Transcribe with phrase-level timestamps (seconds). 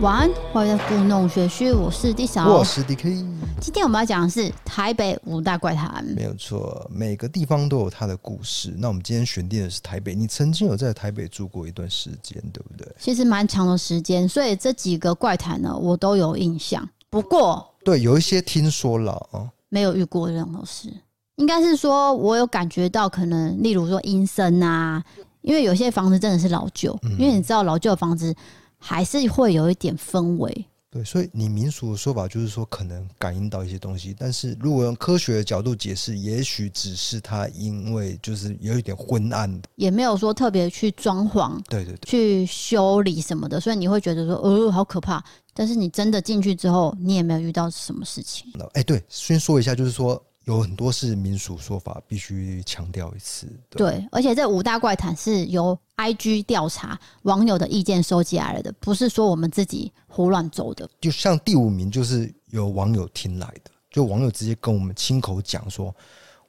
[0.00, 3.22] 晚安，欢迎来到故弄玄虚，我是 D 小，我是 DK。
[3.60, 8.74] 今天我们要讲的是台北五大怪谈，没有错，每个地方都有它的故事。
[8.78, 12.90] 那我们今天选定的是台北，你曾经有在台北住过一段时间，对不对？
[12.98, 16.88] 其实蛮长的时间，所以这几个怪谈呢，我都有印象。
[17.10, 20.90] 不过，对，有一些听说了啊，没有遇过任何事。
[21.36, 25.04] 应该是说我有感觉到，可能例如说阴森啊，
[25.42, 28.34] 因为有些房子真的是老旧，嗯、因为你知道老旧的房子。
[28.80, 45.22] 还是会有一点氛围，对，所以你民俗的说法就是说可能感应到一些东西，但是如果用科学的角度解释，也许只是它因为就是有一点昏暗，也没有说特别去装潢，对对对，去修理什么的，所以你会觉得说，哦，好可怕。
[45.52, 48.50] 但是你真的进去之后，你也没有遇到什么事情。
[48.72, 50.20] 哎，对，先说一下，就是说。
[50.50, 53.46] 有很多是民俗说法，必须强调一次。
[53.68, 60.88] 对，对，而且这五大怪谈是由 IG 调查网友的意见收集来的，不是说我们自己胡乱走的。
[61.00, 65.94] 就像第五名，就是有网友听来的，就网友直接跟我们亲口讲说：“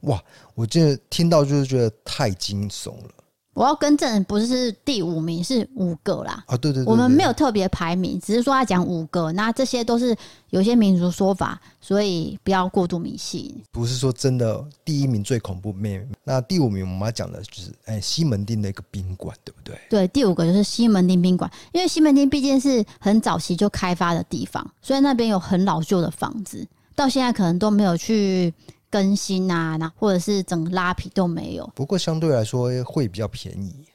[0.01, 0.19] 哇，
[0.55, 3.11] 我这听到就是觉得太惊悚了。”
[3.53, 6.43] 我要更正，不是第五名，是五个啦。
[6.47, 10.15] 啊，对对对，我们没有特别排名，只是说他讲五个，那这些都是
[10.51, 13.53] 有些民族说法，所以不要过度迷信。
[13.71, 16.01] 不是说真的第一名最恐怖，没有。
[16.23, 19.77] 那第五名我们要讲的就是，哎，西门町的一个宾馆，对不对？
[19.89, 26.65] 对，第五个就是西门町宾馆，因为西门町毕竟是很早期就开发的地方，所以那边有很老旧的房子，
[26.95, 28.53] 到现在可能都没有去。
[28.91, 31.67] 更新啊，那或者是整个拉皮都没有。
[31.73, 33.85] 不过相对来说会比较便宜，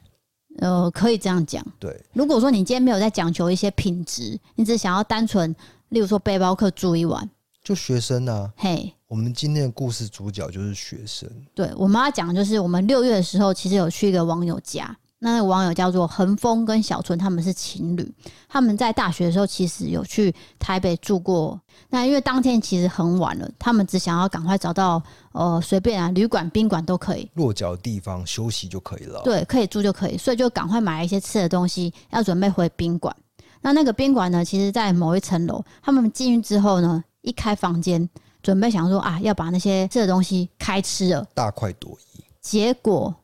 [0.58, 1.64] 呃，可以这样讲。
[1.78, 5.54] 对，如果说你今天没有在讲求一些品质，你只想要单纯，
[5.90, 7.28] 例如说背包客住一晚，
[7.62, 8.50] 就学生啊。
[8.56, 11.30] 嘿，我们今天的故事主角就是学生。
[11.54, 14.96] 对，我们要讲的就是我们六月的时候，其实有去一个网友家。
[15.18, 18.14] 那那个网友叫做恒峰跟小春，他们是情侣。
[18.48, 21.58] 他们在大学的时候其实有去台北住过。
[21.88, 25.02] 那因为当天其实很晚了，他们只想要赶快找到
[25.32, 29.22] 呃随便啊旅馆、宾馆都可以落脚的地方休息就可以了。
[29.24, 33.14] 对，可以住就可以，所以就赶快买了一些吃的东西，要准备回宾馆。
[33.62, 35.64] 那那个宾馆呢，其实在某一层楼。
[35.82, 38.06] 他们进去之后呢，一开房间，
[38.42, 42.22] 准备想说啊，要把那些吃的东西开吃了，大快朵颐。
[42.42, 43.14] 结果。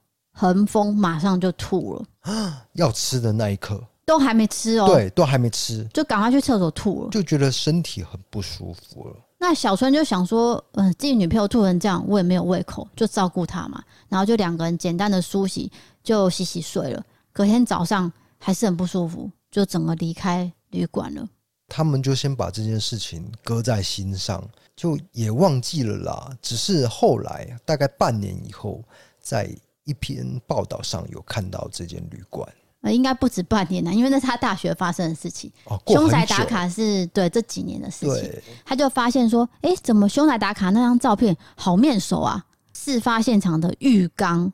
[0.43, 2.67] 横风马上就吐了啊！
[2.75, 9.15] 要吃的那一刻都还没吃哦，对，都还没吃，就赶快去厕所吐了，就觉得身体很不舒服了。
[9.39, 13.81] 那小春就想说，嗯、呃，自己女朋友吐成这样，我也没有胃口，就照顾她嘛。
[14.09, 15.71] 然后就两个人简单的梳洗，
[16.03, 17.01] 就洗洗睡了。
[17.33, 21.25] 隔天早上还是很不舒服，就整个离开旅馆了。
[21.69, 26.37] 他们就先把这件事情搁在心上，就也忘记了啦。
[26.43, 28.83] 只是后来大概半年以后，
[29.21, 29.49] 在。
[29.85, 32.49] 一篇报道上有看到这间旅馆，
[32.83, 35.51] 呃，应该不止半年了，因为那是他大学发生的事情。
[35.65, 38.43] 哦，凶宅打卡是对这几年的事情。
[38.65, 42.45] 他就发现说，哎，怎么凶宅打卡那张照片好面熟啊？
[42.75, 44.53] 事发现场的浴缸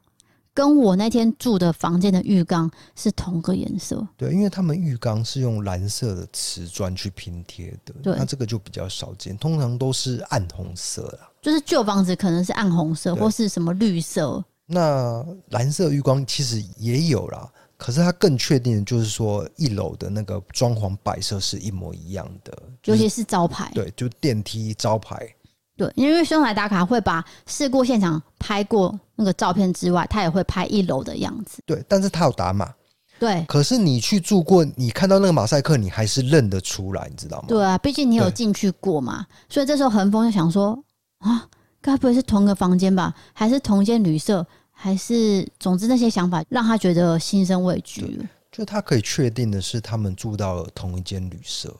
[0.52, 4.06] 跟我那天住的房间的浴缸是同个颜色。
[4.16, 11.30] 对，因为他们浴缸是用蓝色的瓷砖去拼贴的，对，那这个就比较少见，通常都是暗红色啦。
[11.40, 14.44] 就是旧房子可能是暗红色或是什么绿色。
[14.70, 22.52] 那蓝色浴缸其实也有啦，可是它更确定的就是说一楼的那个装潢摆设是一模一样的，
[22.82, 25.26] 就是、尤其是招牌，对，就电梯招牌，
[25.74, 32.70] 对，因为凶宅打卡会把事故现场拍过那个照片之外，他也会拍一楼的样子，对，但是他有打码，
[33.18, 37.46] 对，可是你去住过，你看到那个马赛克，你还是认得出来，你知道吗？
[37.48, 40.78] 对啊，毕竟你有进去过嘛，所以这时候恒丰就想说
[41.20, 41.48] 啊，
[41.80, 43.14] 该不会是同个房间吧？
[43.32, 44.46] 还是同间旅社？
[44.72, 48.24] 还是，总之那些想法让他觉得心生畏惧。
[48.52, 51.74] 就他可以确定的是，他们住到了同一间旅社，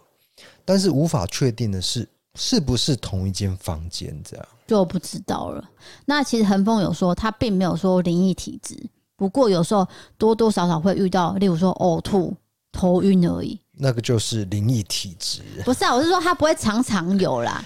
[0.64, 5.65] 但是无法确定的是，是不是同一间房间，这样就不知道了。
[6.06, 8.77] 那其实横峰有说，他并没有说灵异体质，
[9.16, 9.86] 不过有时候
[10.16, 12.36] 多多少少会遇到，例如说呕吐、
[12.72, 13.59] 头晕而已。
[13.72, 15.41] 那个就是灵异体质。
[15.65, 17.65] 不是啊，我是说他不会常常有啦。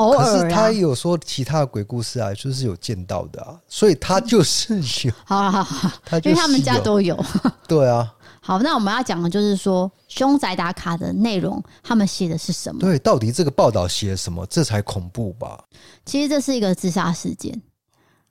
[0.00, 5.12] 偶尔，可是他有说其他的鬼故事啊，就是有见到的啊，所以他就是有。
[5.24, 5.90] 好好好，
[6.24, 7.22] 因为他们家都有。
[7.68, 8.14] 对啊。
[8.42, 12.80] 好，那我们要讲的就是说，凶宅打卡的内容，他们写的是什么？
[12.80, 15.62] 对，到底这个报道写什么，这才恐怖吧？
[16.06, 17.60] 其实这是一个自杀事件，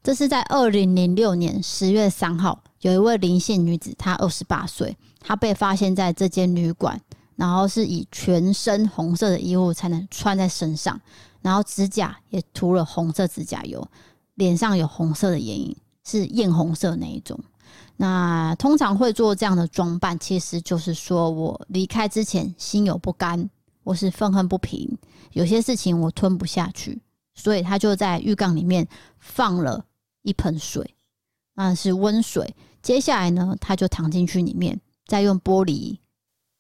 [0.04, 7.00] 这是在二零零六年十月三号，有一位林姓女子，她二十八岁，她被发现在这间旅馆，
[7.36, 11.00] 然后是以全身红色的衣物才能穿在身上。
[11.42, 13.86] 然后指甲也涂了红色指甲油，
[14.36, 17.40] 脸上有红色的眼影，是艳红色那一种。
[17.98, 23.50] 那通常会做这样的装扮，其实就是说我离开之前心有不甘，
[23.84, 24.98] 我是愤恨不平，
[25.34, 27.02] 有些事情我吞不下去，
[27.36, 28.88] 所以他就在浴缸里面
[29.20, 29.86] 放了
[30.22, 30.96] 一盆水，
[31.56, 32.56] 那是温水。
[32.82, 35.98] 接下来呢，他就躺进去里面，再用玻璃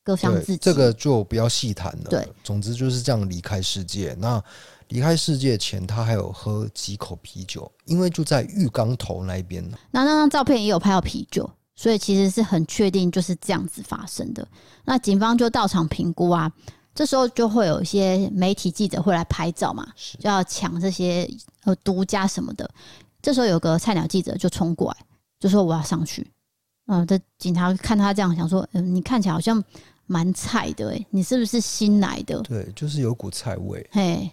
[0.10, 0.58] 割伤自己。
[0.58, 2.10] 这个就不要细谈了。
[2.10, 4.16] 对，总之就是这样离开世界。
[4.18, 4.44] 那
[4.88, 9.64] 离开世界前，他还有喝几口啤酒，因为就在浴缸头那边。
[9.92, 14.48] 那那张照片也有拍到啤酒，所以其实是很确定就是这样子发生的。
[14.86, 16.52] 那警方就到场评估啊，
[16.96, 19.88] 这时候就会有一些媒体记者会来拍照嘛，
[20.20, 21.30] 就要抢这些
[21.66, 22.68] 呃独家什么的。
[23.22, 24.98] 这时候有个菜鸟记者就冲过来，
[25.40, 26.28] 就说我要上去。
[26.88, 29.64] 嗯，这警察看他这样，想说，嗯，你看起来好像。
[30.12, 32.42] 蛮菜的哎，你是不是新来的？
[32.42, 33.88] 对，就是有股菜味。
[33.92, 34.28] 嘿，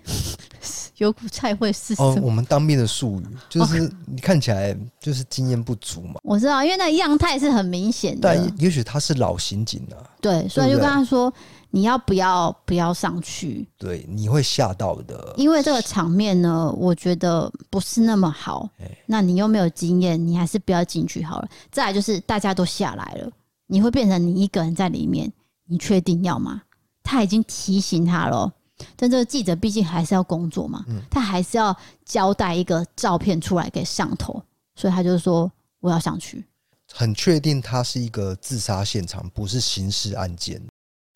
[0.97, 2.15] 有股菜味是什么？
[2.15, 6.15] 哦，我们当兵的术语就是你看起来就是经验不足嘛。
[6.23, 8.35] 我知道，因为那个样态是很明显的。
[8.35, 10.01] 但也许他是老刑警啊。
[10.23, 11.31] 对，所以就跟他说，
[11.71, 13.69] 你要不要不要上去？
[13.77, 15.35] 对，你会吓到的。
[15.37, 18.67] 因为这个场面呢，我觉得不是那么好。
[19.05, 21.49] 那你又没有经验，你还是不要进去好了。
[21.71, 23.31] 再来就是大家都下来了，
[23.67, 25.31] 你会变成你一个人在里面。
[25.67, 26.63] 你确定要吗？
[27.03, 28.53] 他已经提醒他了，
[28.97, 34.43] 但这个记者毕竟还是要工作嘛，他还是要交代一个照片出来给上头，
[34.75, 36.45] 所以他就说我要上去。
[36.93, 40.61] 很确定他是一个自杀现场，不是刑事案件，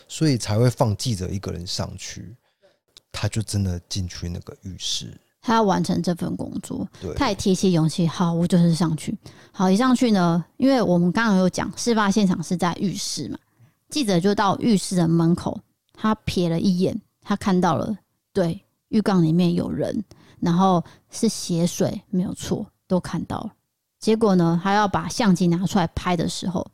[0.07, 2.35] 所以才会放记者一个人上去。
[3.11, 6.87] 他就真的进去那个浴室，他要完成这份工作，
[7.17, 9.13] 他也提起勇气，好，我就是上去。
[9.51, 13.37] 好，一上去呢，因为我们刚刚有讲，事发现场是在浴室嘛。
[13.91, 15.59] 记者就到浴室的门口，
[15.93, 17.95] 他瞥了一眼，他看到了，
[18.33, 20.03] 对，浴缸里面有人，
[20.39, 23.53] 然后是血水，没有错，都看到了。
[23.99, 26.65] 结果呢，他要把相机拿出来拍的时候，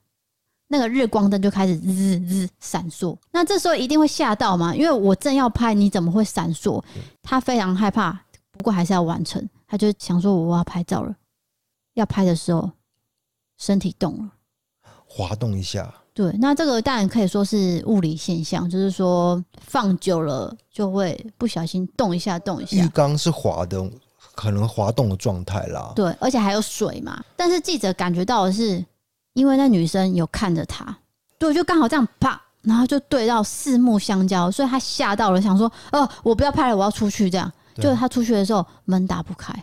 [0.68, 3.18] 那个日光灯就开始日日闪烁。
[3.32, 4.74] 那这时候一定会吓到吗？
[4.74, 6.82] 因为我正要拍，你怎么会闪烁？
[7.22, 8.18] 他非常害怕，
[8.52, 9.46] 不过还是要完成。
[9.68, 11.14] 他就想说，我要拍照了。
[11.96, 12.72] 要拍的时候，
[13.58, 14.32] 身体动了，
[15.06, 15.94] 滑动一下。
[16.18, 22.76] 对，那这个当然可以说是物理现象，就是说放久了就会不小心动一下，动一下。
[22.76, 23.88] 浴缸是滑的，
[24.34, 25.94] 可能滑动的状态啦。
[25.96, 27.24] 对，而且还有水嘛。
[27.36, 28.84] 但是记者感觉到的是，
[29.34, 30.98] 因为那女生有看着他，
[31.38, 39.54] 对，就刚好这样啪，然后就对到四目相交，所以他吓到了，想说：“哦，我不要拍了，我要出去。”这样，就他出去的时候门打不开。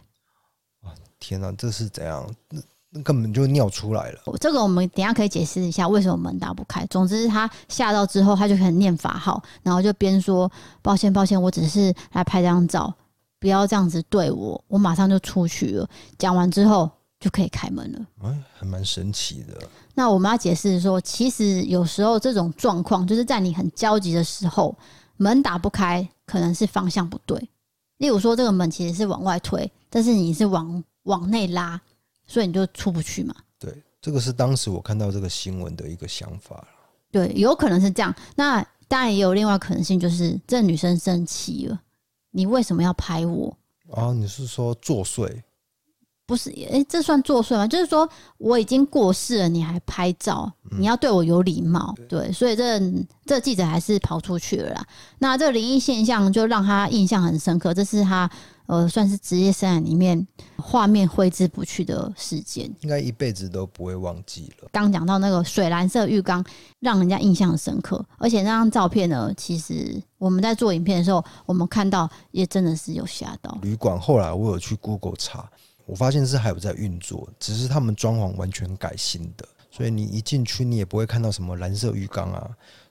[1.18, 2.24] 天哪，这是怎样？
[3.02, 4.20] 根本就尿出来了。
[4.40, 6.86] 这个我们等一下可以解释一下为什么门打不开。
[6.86, 10.50] 总之他吓到之后，他就开始念法号，然后就边说
[10.80, 12.92] ：“抱歉，抱歉，我只是来拍张照，
[13.40, 15.88] 不要这样子对我。”我马上就出去了。
[16.18, 16.88] 讲完之后
[17.18, 17.98] 就可以开门了。
[18.22, 19.58] 哎，还蛮神奇的。
[19.94, 24.76] 那我们要解释说，其实有时候这种状况就是在你很焦急的时候，
[25.16, 27.48] 门打不开，可能是方向不对。
[27.98, 31.80] 例如说，这个门其实是往外推，但是你是往往内拉。
[32.26, 33.34] 所以你就出不去嘛？
[33.58, 36.66] 对，这个是当时我看到这个新闻的一个想法。
[37.10, 38.12] 对，有可能是这样。
[38.34, 41.80] 那当然也有另外可能性，就是这女生生气了，
[42.30, 43.56] 你为什么要拍我？
[43.92, 45.42] 啊，你是说作祟？
[46.26, 47.68] 不是，哎、欸，这算作祟吗？
[47.68, 51.94] 就是说我已经过世了，你还拍照，你要对我有礼貌。
[51.98, 52.80] 嗯、对，所以这
[53.26, 54.86] 这记者还是跑出去了啦。
[55.18, 58.30] 那这灵异现象就让他印象很深刻，这是他。
[58.66, 64.68] 呃，算是职业生涯里面画面挥之不去的事件，应该一辈子都不会忘记了。
[64.72, 66.44] 刚讲到那个水蓝色浴缸，
[66.80, 68.04] 让人家印象深刻。
[68.18, 73.58] 而且那张照片呢，其实我们在做影片的时候，我们看到也真的是有吓到。
[73.62, 75.50] 旅馆后来我有去 Google 查，
[75.84, 82.50] 我发现是还有在运作，只是他们装潢完全改新的，所以你一进去你也不会看到什么蓝色浴缸啊。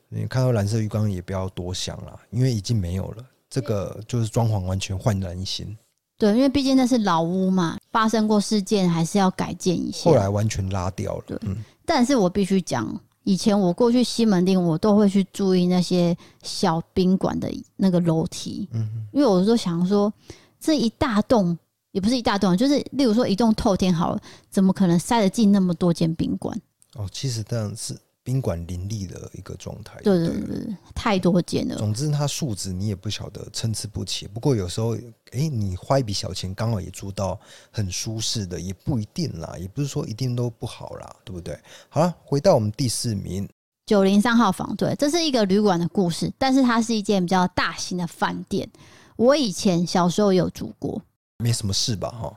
[0.09, 3.25] 你看到蓝色浴缸也不要多想了，因为已经没有了。
[3.53, 5.77] 这个就是装潢完全焕然一新，
[6.17, 10.09] 对，因为毕竟那是老屋嘛，发生过事件还是要改建一下。
[10.09, 11.37] 后来完全拉掉了，对。
[11.43, 20.11] 嗯、但是我必须讲，以前我过去西门町，我都会去注意那些小宾馆的那个楼梯，嗯哼，因为我都想说，
[20.59, 21.55] 这一大栋
[21.91, 24.19] 也不是一大栋，就是例如说一栋透天好了，
[24.49, 26.59] 怎么可能塞得进那么多间宾馆？
[26.95, 27.95] 哦，其实这样是。
[28.23, 31.75] 宾馆林立的一个状态，对对对，太多间了。
[31.75, 34.25] 总之，它数值你也不晓得参差不齐。
[34.27, 34.95] 不过有时候，
[35.31, 37.37] 哎，你花一笔小钱，刚好也住到
[37.69, 39.55] 很舒适的，也不一定啦。
[39.59, 41.59] 也不是说一定都不好啦，对不对？
[41.89, 43.45] 好了，回到我们第四名，
[43.85, 48.69] 九零三号房，对，这是一个旅馆的故事，但是它是一间比较大型的饭店。
[49.17, 51.01] 我以前小时候有住过，
[51.39, 52.09] 没什么事吧？
[52.09, 52.33] 哈，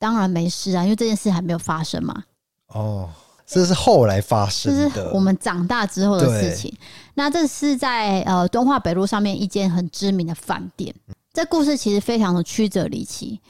[0.00, 2.24] 当然没事啊，因为这件事还没有发生嘛。
[2.66, 3.08] 哦。
[3.48, 6.72] 这是后来发生的，这是我们长大之后的事情。
[7.14, 10.94] 那这是在呃敦化北路上面一间很知名的饭店。
[11.32, 13.40] 这故事其实非常的曲折离奇。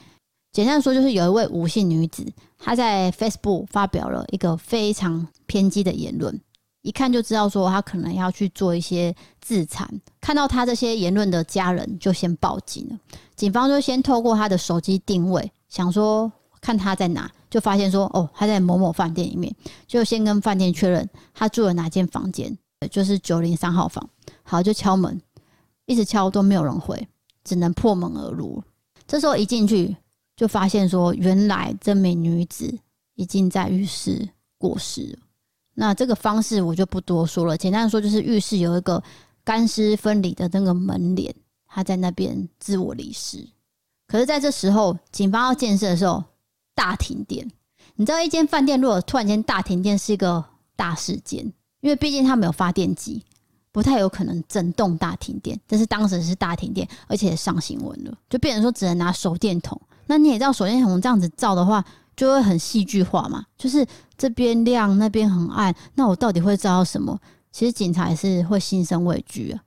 [0.51, 2.25] 简单说，就是有一位吴姓女子，
[2.57, 6.39] 她在 Facebook 发表了一个非常偏激的言论，
[6.81, 9.87] 一看就知道说她可能要去做一些自残。
[10.21, 12.97] 看到她这些言论的家人就先报警了，
[13.35, 19.53] 警方就先透过她的手机定位，想说看她在哪，就发现说哦，他在某某饭店里面，
[19.87, 22.57] 就先跟饭店确认他住了哪间房间，
[22.91, 24.09] 就是九零三号房。
[24.43, 25.21] 好，就敲门，
[25.85, 27.07] 一直敲都没有人回，
[27.43, 28.63] 只能破门而入。
[29.07, 29.95] 这时候一进去。
[30.35, 32.73] 就发现说，原来这名女子
[33.15, 35.19] 已经在浴室过世了。
[35.73, 39.03] 那这个方式我就不多说了，简单说就是浴室有一个
[39.43, 41.35] 干湿分离的那个门帘，
[41.67, 43.45] 她在那边自我离世。
[44.07, 46.23] 可是，在这时候，警方要建设的时候，
[46.79, 47.45] 大停电。
[47.95, 50.41] 你知道，一间饭店如果突然间大停电是一个
[50.77, 51.43] 大事件，
[51.81, 53.21] 因为毕竟它没有发电机，
[53.73, 55.59] 不太有可能整栋大停电。
[55.67, 59.77] 但是当时是大停电，而且上新闻了，就变成说只能拿手电筒。
[60.05, 61.83] 那你也知道，手电筒这样子照的话，
[62.15, 63.45] 就会很戏剧化嘛。
[63.57, 63.85] 就是
[64.17, 67.19] 这边亮，那边很暗，那我到底会照到什么？
[67.51, 69.61] 其实警察也是会心生畏惧啊。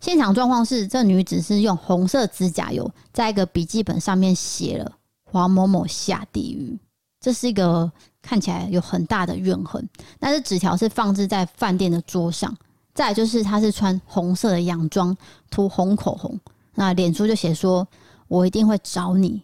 [0.00, 4.96] 现场状况是，这女子是用红色指甲油在一个笔记本上面写了
[5.32, 6.78] “黄某某下地狱”，
[7.18, 9.88] 这是一个看起来有很大的怨恨。
[10.20, 12.54] 但是纸条是放置在饭店的桌上，
[12.94, 15.16] 再就是他是穿红色的洋装，
[15.50, 16.38] 涂红口红，
[16.74, 17.88] 那脸书就写说
[18.28, 19.42] ：“我一定会找你。”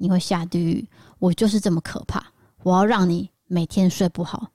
[0.00, 2.24] 你会下地狱，我就是这么可怕。
[2.62, 4.48] 我要让你每天睡不好，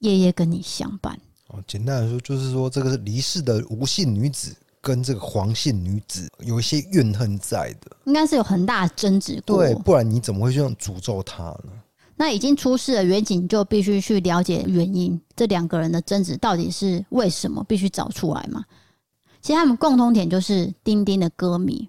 [0.00, 1.18] 夜夜跟你相伴。
[1.48, 9.58] 哦，简单来说，就是说这个是离世的吴姓女子跟这个黄姓女子有一些怨恨在的，应该是有很大的争执过。
[9.58, 11.72] 对，不然你怎么会这样诅咒她呢？
[12.16, 18.62] 那已经出事了，远景就必须去了解原因，这两个人的争执到底是为什么，必须找出来嘛。
[19.40, 21.88] 其实他们共同点就是丁丁的歌迷。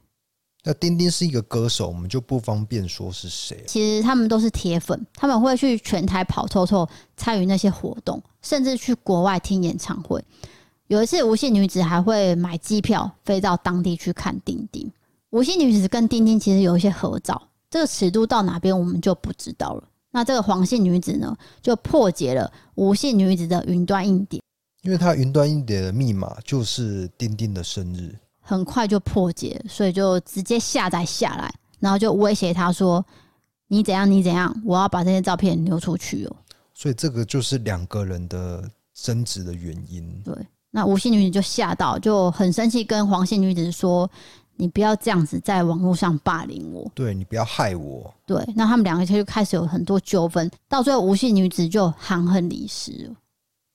[0.64, 3.64] 那丁丁是一个歌手，我们就不方便说是谁。
[3.68, 10.24] 其实他们都是铁粉，他们会去全台跑透透，参与那些活动，甚至去国外听演唱会。
[10.92, 14.92] 有一次，无姓女子还会买机票飞到当地去看丁丁。
[15.30, 19.84] 无姓女子跟丁丁其实有一些合照，这个尺度到哪边我们就不知道了。
[20.12, 24.42] 那这个黄姓女子呢，就破解了无姓女子的云端硬碟，
[24.82, 28.14] 因为她云端硬碟的密码就是丁丁的生日。
[28.42, 33.06] 很快就破解，所以就直接下载下来，然后就威胁他说
[33.70, 36.36] ：“你怎样，你怎样，我要把这些照片流出去哦。”
[36.76, 40.22] 所以这个就是两个人的争执的原因。
[40.26, 40.36] 对，
[40.72, 44.10] 那吴姓女子就吓到，就很生气，跟黄姓女子说
[44.56, 53.16] ：“你不要这样子在网络上霸凌我，对，你不要害我。”对，那他们两个就开始有很多纠纷，到最后吴姓女子就含恨离世了。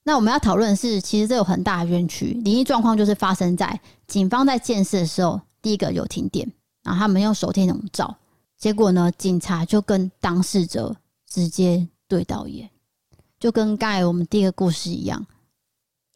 [0.05, 2.29] 那我们要讨论的是，其实这有很大的冤屈。
[2.45, 6.51] 灵异状况就是发生在警方在建设的时候，第一个有停电，
[6.83, 8.17] 然后他们用手电筒照，
[8.57, 10.97] 结果呢，警察就跟当事者
[11.29, 12.71] 直接对到眼，
[13.39, 15.27] 就跟刚才我们第一个故事一样。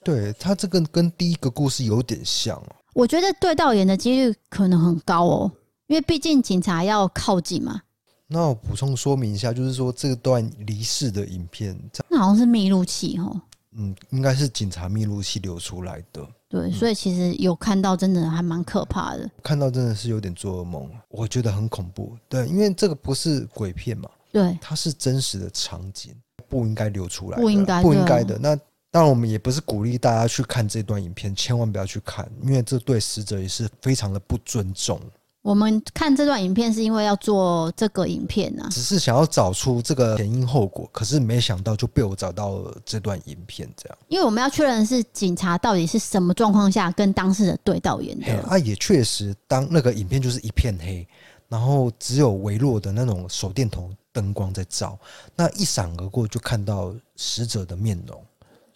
[0.02, 2.76] 对，他这个跟第一个故事有点像哦。
[2.94, 5.52] 我觉得对到眼的几率可能很高哦，
[5.86, 7.82] 因为毕竟警察要靠近嘛。
[8.26, 11.76] 那我补充说明一下，就是说这段离世的影片，
[12.08, 13.40] 那好像是密录器哦。
[13.72, 16.26] 嗯，应该是警察密录器流出来的。
[16.48, 19.30] 对，所以其实有看到，真的还蛮可怕的。
[19.42, 22.16] 看到真的是有点做噩梦，我觉得很恐怖。
[22.28, 26.12] 对，因为这个不是鬼片嘛，对，它是真实的场景，
[26.48, 28.36] 不应该流出来，不应该，不应该的。
[28.38, 28.58] 那
[28.90, 35.00] 当然，我们也不是鼓励大家去看这段影片，千万不要去看，因为这对死者也是非常的不尊重。
[35.42, 43.98] 我们看这段影片是因为要做这个影片啊，只是想要找出这个前因后果，可是没想到就被我找到了这段影片，这样。
[44.08, 48.30] 因为我们要确认是警察到底是什么状况下跟当事人对到眼的。
[48.42, 51.08] 啊，也确实，当那个影片就是一片黑，
[51.48, 54.98] 然后只有微弱的那种手电筒灯光在照，
[55.34, 58.22] 那一闪而过就看到死者的面容，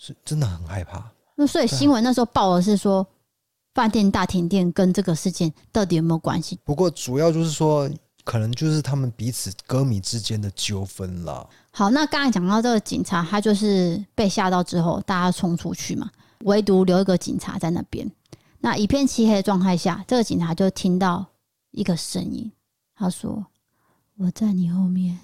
[0.04, 1.10] 是真的很害怕。
[1.36, 3.06] 那所以新闻那时候报的是说。
[3.74, 6.56] 饭店大停电跟这个事件到底有没有关系？
[6.62, 7.90] 不过主要就是说，
[8.22, 11.50] 可能就是他们彼此歌迷之间的纠纷了。
[11.72, 16.08] 好，那刚才讲到这个警察，他就是被吓到之后，大家冲出去嘛，
[16.44, 18.08] 唯独留一个警察在那边。
[18.60, 21.26] 那一片漆黑的状态下，这个警察就听到
[21.72, 22.52] 一个声音，
[22.94, 23.44] 他说
[24.18, 25.18] ：“我在你后面。”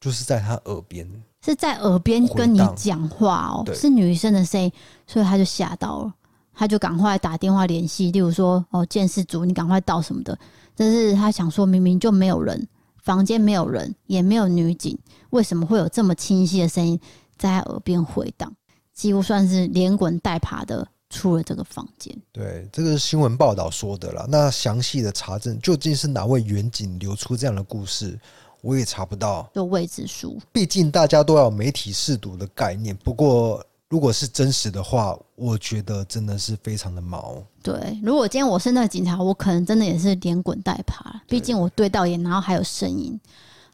[0.00, 1.06] 就是在他耳边，
[1.46, 4.72] 是在耳边跟你讲话哦，是女生的声音，
[5.06, 6.12] 所以他就吓到了。
[6.52, 10.36] 他就赶快打电话联系，例如说哦，监视组，你赶快到什么的。
[10.74, 14.98] 但是他想说，明明就没有人，房间没有人，也没有女警，
[15.30, 16.98] 为什么会有这么清晰的声音？
[17.38, 18.52] 在他耳边回荡，
[18.92, 22.12] 几乎算是连滚带爬的出了这个房间。
[22.32, 24.26] 对，这个是新闻报道说的啦。
[24.28, 28.18] 那详细的查证究竟是哪位远景流出这样的故事，
[28.66, 30.40] 我也查不到，就未知数。
[30.50, 32.96] 毕竟大家都要有媒体试读的概念。
[32.96, 37.40] 不过，如果是真实的话，我觉得真的是非常的毛。
[37.62, 41.22] 对，如果今天我是那个警察，我可能真的也是连滚带爬。
[41.28, 43.16] 毕竟我对到眼，然后还有声音。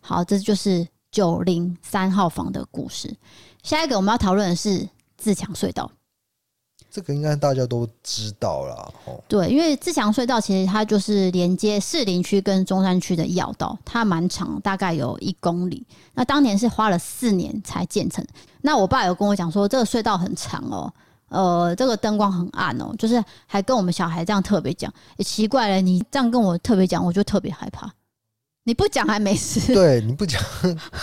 [0.02, 3.16] 好，这就是九零三号房的故事。
[3.62, 5.90] 下一个我们要讨论的是自强隧道。
[6.92, 9.18] 这个应该大家都知道了哦。
[9.26, 15.86] 对，因为自强隧道其实它就是连接士林区跟中山区的要道，它蛮长，大概有一公里。
[16.12, 18.22] 那当年是花了四年才建成。
[18.60, 20.92] 那我爸有跟我讲说，这个隧道很长哦，
[21.30, 24.92] 呃，这个灯光很暗哦，就是还跟我们小孩这样特别讲。
[25.16, 27.90] 也奇怪了，你这样跟我特别讲，我就特别害怕。
[28.64, 30.40] 你不讲还没事，对，你不讲，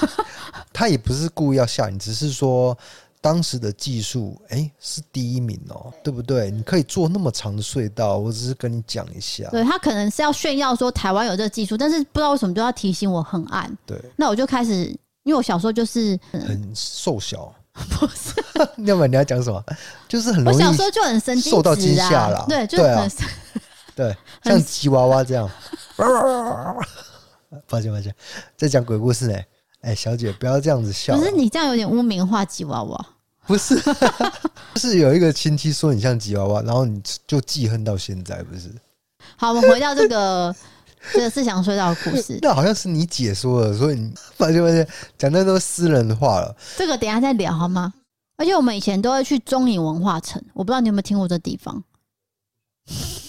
[0.72, 2.78] 他也不是故意要吓你，只是说。
[3.22, 6.50] 当时的技术，哎、欸，是第一名哦、喔，对不对？
[6.50, 9.50] 你可以做那么长的隧道，我只是跟你讲一下。
[9.50, 13.70] 对，他可能是要炫耀说台湾有这个技术，但是不知道为什么就要提醒我很暗。
[13.86, 14.86] 对，那我就开始，
[15.24, 18.34] 因为我小时候就是很瘦小，不是？
[18.86, 19.62] 要不然你要讲什么？
[20.08, 22.46] 就是很容易，我小时候就很神经、啊、受到惊吓了。
[22.48, 23.10] 对，就很、啊、
[23.96, 25.50] 对，像吉娃娃这样。
[27.68, 28.16] 抱歉抱歉，
[28.56, 29.38] 在讲鬼故事呢。
[29.82, 31.18] 哎、欸，小姐，不要这样子笑。
[31.18, 33.06] 可是你这样有点污名化吉娃娃。
[33.48, 33.82] 不是，
[34.76, 38.70] 是有一个亲戚说你像吉娃娃，然后你就记恨到现在，不是？
[39.38, 40.56] 好，我们回到这个
[41.14, 42.38] 这个思想隧道的故事。
[42.42, 46.56] 那好像是你姐说的，所以你发现发现，讲的都私人的话了。
[46.78, 47.94] 这个等一下再聊好吗？
[48.38, 51.84] 而且我们以前都会去中影文化城，我不知道你有没有听过这地方。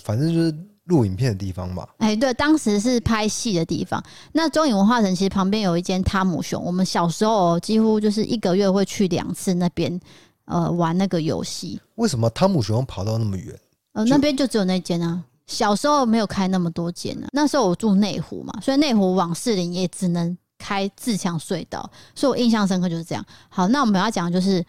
[0.05, 0.70] 反正就是。
[0.91, 4.03] 录影片的地方吧，哎、欸，对，当时是拍戏的地方。
[4.33, 9.99] 那中影文化城其实旁边有一间汤姆熊，我们小时候几乎就是一个月会去两次那边，
[10.47, 11.81] 呃，玩那个游戏。
[11.95, 13.57] 为什么汤姆熊跑到那么远？
[13.93, 15.23] 呃，那边就只有那间啊。
[15.47, 17.31] 小时候没有开那么多间呢、啊。
[17.33, 23.25] 那时候我住内湖嘛，所以内湖往士林也只能开自强隧道，所以我印象深刻就是这样。
[23.49, 24.65] 好，那我们要讲的就是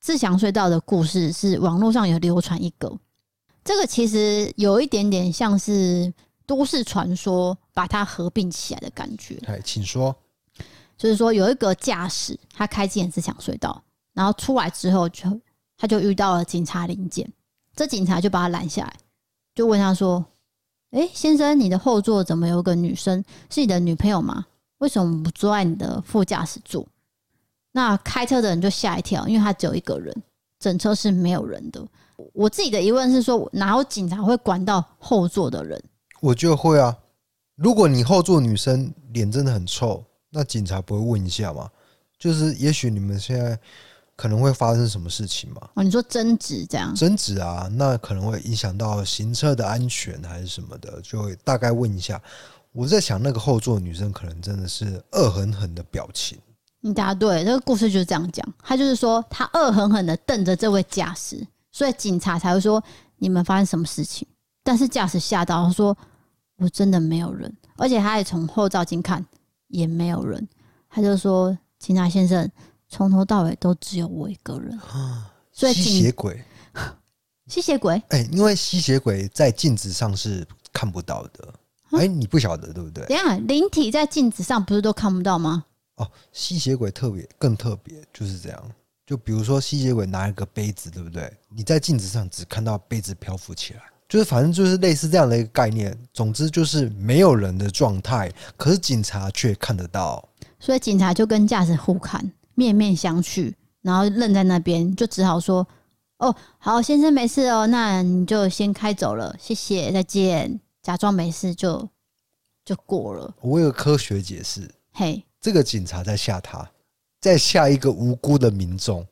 [0.00, 2.90] 自强隧道的故事，是网络上有流传一个。
[3.68, 6.10] 这个其实有一点点像是
[6.46, 9.38] 都市传说，把它合并起来的感觉。
[9.46, 10.16] 哎，请说。
[10.96, 15.38] 就是说，有一个驾驶，他开进自强隧道，然后出来之后就，
[15.76, 17.30] 他就遇到了警察临检，
[17.76, 18.96] 这警察就把他拦下来，
[19.54, 20.24] 就问他说
[20.92, 23.22] ：“哎，先生，你的后座怎么有个女生？
[23.50, 24.46] 是你的女朋友吗？
[24.78, 26.88] 为什么不坐在你的副驾驶座？”
[27.72, 30.22] 那开车的人就吓一跳，因为他只有一个人，
[30.58, 31.86] 整车是没有人的。
[32.32, 35.82] 我自己的疑问是说，哪有警察会管到后座的人？
[36.20, 36.96] 我觉得会啊。
[37.54, 41.68] 如果你后座女生脸真的很臭，那警察不会问一下吗？
[42.18, 43.58] 就是也许你们现在
[44.16, 45.68] 可能会发生什么事情嘛？
[45.74, 46.94] 哦，你说争执这样？
[46.94, 52.20] 争执啊，那可能会影响到行车的安全还是什么的，就会大概问一下。
[52.72, 56.38] 我在想，那个后座女生可能真的是恶狠狠的表情。
[56.80, 58.46] 你答对，这个故事就是这样讲。
[58.62, 61.44] 他就是说，他恶狠狠的瞪着这位驾驶。
[61.78, 62.82] 所以警察才会说，
[63.18, 64.26] 你们发生什么事情？
[64.64, 65.96] 但是驾驶吓到，他说
[66.56, 69.24] 我真的没有人，而且他也从后照镜看
[69.68, 70.48] 也没有人。
[70.90, 72.50] 他就说，警察先生，
[72.88, 74.76] 从头到尾都只有我一个人。
[75.52, 76.42] 所以吸血鬼，
[77.46, 81.54] 吸血鬼，哎、欸，因为吸血鬼在镜子上是看不到的。
[81.92, 83.06] 哎、欸，你不晓得对不对？
[83.06, 85.64] 等下，灵体在镜子上不是都看不到吗？
[85.94, 88.70] 哦，吸血鬼特别更特别，就是这样。
[89.08, 91.32] 就比如说吸血鬼拿一个杯子，对不对？
[91.48, 95.98] 你在镜子上只看到杯子漂浮起来，就是反正就是类似这样的一个概念。
[96.12, 100.22] 总之就是没有人的状态，可是警察却看得到。
[100.60, 105.66] 所以警察就跟驾驶互看，面面相觑，然后愣在那边，就只好说
[106.20, 111.88] ：“哦，好，先生没事哦，那你就先开走了，谢谢，再见。”假装没事就
[112.62, 113.34] 就过了。
[113.40, 116.70] 我有个科学解释，嘿，这个警察在吓他。
[117.20, 119.06] 再下一个无辜的民众，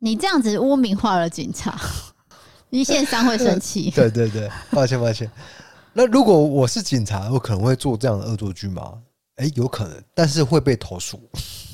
[0.00, 1.78] 你这样子污名化了警察，
[2.70, 3.90] 一线三会生气。
[3.94, 5.30] 对对对，抱歉抱歉。
[5.92, 8.94] 那如果我是警察，我可能会做这样的恶作剧吗？
[9.36, 11.20] 哎、欸，有可能，但是会被投诉。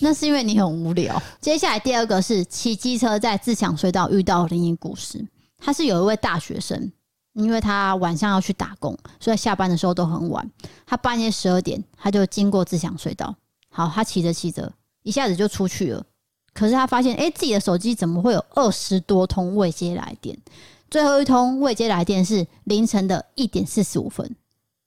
[0.01, 1.21] 那是因为你很无聊。
[1.41, 5.27] 接下来第二个是骑机车在自强隧道遇到灵异故事。
[5.57, 6.93] 他是有一位大学生，
[7.33, 10.51] 因为他晚上要去打工，所以下班的时候都很晚。
[10.85, 13.35] 他半夜十二点，他就经过自强隧道。
[13.71, 14.71] 好，他骑着骑着。
[15.05, 16.05] 一下子就出去了，
[16.53, 20.37] 可是他发现，哎、欸，自己的手机怎么会有二十多通未接来电？
[20.91, 24.35] 最后一通未接来电是凌晨的一点四十五分。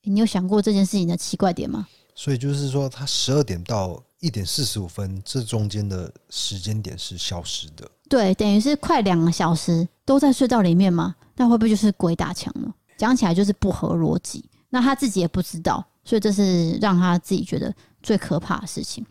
[0.02, 1.86] 你有想过这件事情的奇怪点吗？
[2.14, 7.88] 所以就是说，他十二点到一点四十五分，这中间的时间点是消失的。
[8.08, 11.14] 对，等于是快两个小时都在隧道里面吗？
[11.36, 12.74] 那会不会就是鬼打墙呢？
[12.96, 14.44] 讲起来就是不合逻辑。
[14.70, 19.06] 那他自己也不知道，所以这是让他自己觉得最可怕的事情。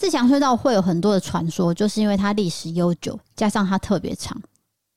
[0.00, 4.40] 自强隧道会有很多的传说，就是因为它历史悠久，加上它特别长，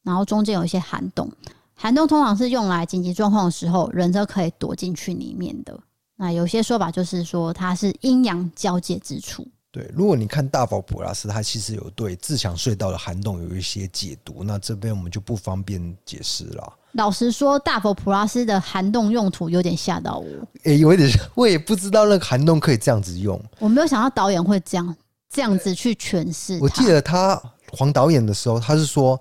[0.02, 1.30] 然后中间有一些涵洞。
[1.76, 5.78] 涵洞通常是用来紧急状况的时候，人都可以躲进去里面的。
[6.16, 9.46] 那有些说法就是说，它是阴阳交界之处。
[9.74, 16.74] 对，如果你看大佛普拉斯，它其实有对自强隧道的涵洞有一些解读，那这边我们就不方便解释了。
[16.94, 20.26] 老实说，大佛普拉斯的涵洞用途有点吓到我。
[20.64, 23.40] 诶、欸，有一点， 我也不知道那个涵洞可以这样子用。
[23.60, 24.96] 我没有想到导演会这样
[25.30, 26.58] 这样子去诠释。
[26.62, 29.20] 我记得他黄导演的时候，他是说，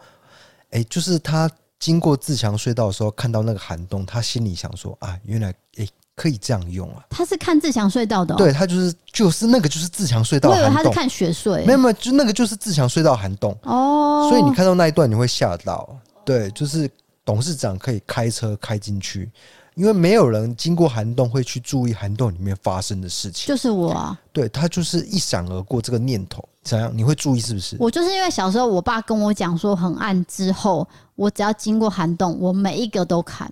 [0.71, 5.85] 哎、欸，就是他经过自强隧道的时候，看到那个涵洞，他心里想说啊，原来诶。
[5.85, 7.03] 欸可以这样用啊！
[7.09, 10.51] 他是看自强隧道的、喔，对他就是就是那个就是自强隧道。
[10.51, 14.29] 我以为他是看雪隧，没有没有，就那个就是自强隧道涵洞哦。
[14.29, 15.89] 所以你看到那一段你会吓到，
[16.23, 16.89] 对，就是
[17.25, 19.31] 董事长可以开车开进去，
[19.75, 23.47] 因为没有人经过涵洞会去注意涵洞里面发生的事情。
[23.47, 27.77] 就是我啊，对他就是一闪而过这个念头，怎样你会注意是不是？
[27.79, 33.51] 我就是因为小时候我爸跟我讲说很暗之后，我只要经过涵洞，我每一个都看。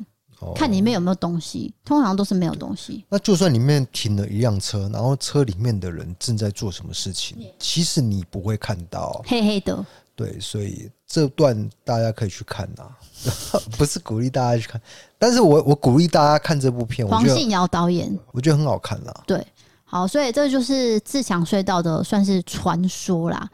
[0.54, 3.04] 看里面有没有东西，通常都是没有东西。
[3.10, 9.84] 那就算里面停了一辆车，然后车里面的人正在做什么事情，其实你不会看到，黑黑的。
[10.16, 12.84] 对，所以这段大家可以去看呐，
[13.76, 14.80] 不是鼓励大家去看，
[15.18, 17.04] 但是我我鼓励大家看这部片。
[17.06, 19.12] 黄信尧导演，我觉得很好看啦。
[19.26, 19.44] 对，
[19.82, 23.50] 好，所以这就是自强隧道的算是传说啦，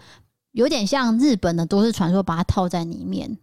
[0.53, 3.39] 有点像日本的都市传说，把它套在里面。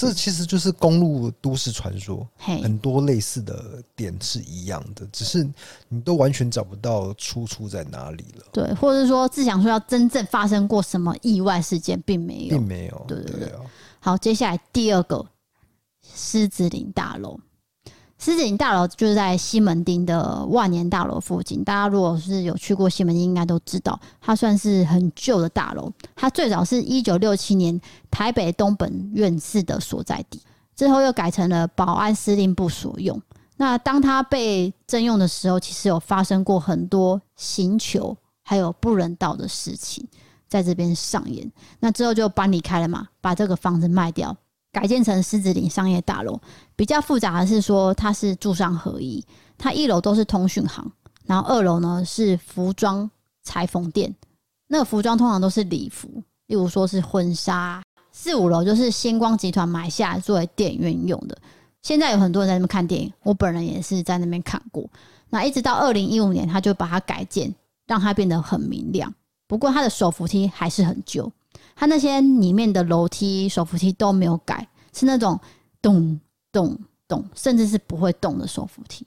[0.00, 5.48] 这其实就是公路都市传说，很多类似的点是一样的，只是
[5.88, 8.44] 你都完全找不到出处在哪里了。
[8.52, 13.04] 对，或者是说志祥说要真正发生过什么意外事件，并没有，并没有。
[13.06, 13.52] 对对对。
[14.00, 15.24] 好，接下来第二个
[16.14, 17.38] 狮子林大楼。
[18.22, 21.64] 狮子林大楼就是在西门町的万年大楼附近。
[21.64, 25.90] 大家如果是有去过西门町，应该都知道，它算是很旧的大楼。
[26.14, 27.80] 它最早是一九六七年
[28.10, 30.38] 台北东本院士的所在地，
[30.76, 33.18] 之后又改成了保安司令部所用。
[33.56, 40.06] 那当它被征用的时候，其实有发生过很多刑求还有不人道的事情
[40.46, 41.50] 在这边上演。
[41.78, 44.36] 那之后就搬离开了嘛，把这个房子卖掉。
[44.72, 46.40] 改建成狮子林商业大楼，
[46.76, 49.24] 比较复杂的是说它是住商合一，
[49.58, 50.90] 它一楼都是通讯行，
[51.24, 53.10] 然后二楼呢是服装
[53.42, 54.14] 裁缝店，
[54.68, 61.36] 那个服装通常都是礼服，例如说是婚纱，四五楼就是星光集团买下来作为电影院用的。
[61.82, 64.88] 现在有很多人在那边看电影，我本人也是在那边看过。
[65.30, 67.54] 那一直到二零一五年，他就把它改建，
[67.86, 69.12] 让它变得很明亮。
[69.46, 71.32] 不过它的手扶梯还是很旧。
[71.74, 75.38] 它那些里面的楼梯、手扶梯都没有改，是那种
[75.80, 76.18] 咚
[76.52, 79.06] 咚咚，甚至是不会动的手扶梯。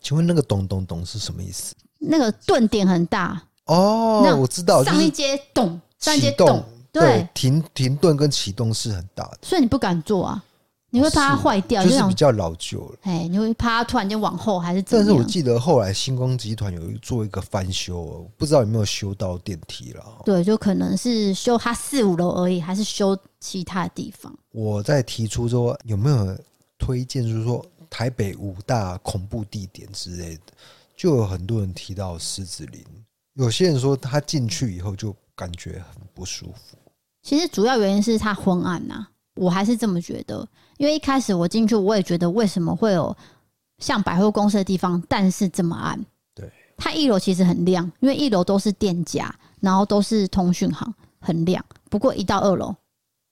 [0.00, 1.74] 请问那个咚咚咚是什么意思？
[1.98, 10.44] 那个顿点很大哦，那我知道，上一阶咚，上一阶咚，对，停停顿跟启动是很大的，所以你不敢坐啊。
[10.90, 12.98] 你会怕它坏掉，就是比较老旧了。
[13.02, 15.06] 哎，你会怕它突然间往后还是怎么样？
[15.06, 20.04] 但是我记得后来星光集团有做一个翻修，不知道有没有修到电梯了。
[20.24, 24.36] 对，就可能是修它四五楼而已，还是修其他的地方。
[24.50, 26.36] 我在提出说有没有
[26.76, 30.52] 推荐，就是说台北五大恐怖地点之类的，
[30.96, 32.84] 就有很多人提到狮子林。
[33.34, 36.76] 有些人说他进去以后就感觉很不舒服。
[37.22, 40.46] 其实主要原因是它昏暗呐，我还是这么觉得。
[40.80, 43.14] 因为一开始我进去，我也觉得为什么会有
[43.80, 46.02] 像百货公司的地方，但是这么暗。
[46.34, 51.62] 对，它一楼其实很亮，因为一楼都是店家，然后都是通讯行，很亮。
[51.90, 52.74] 不过一到二楼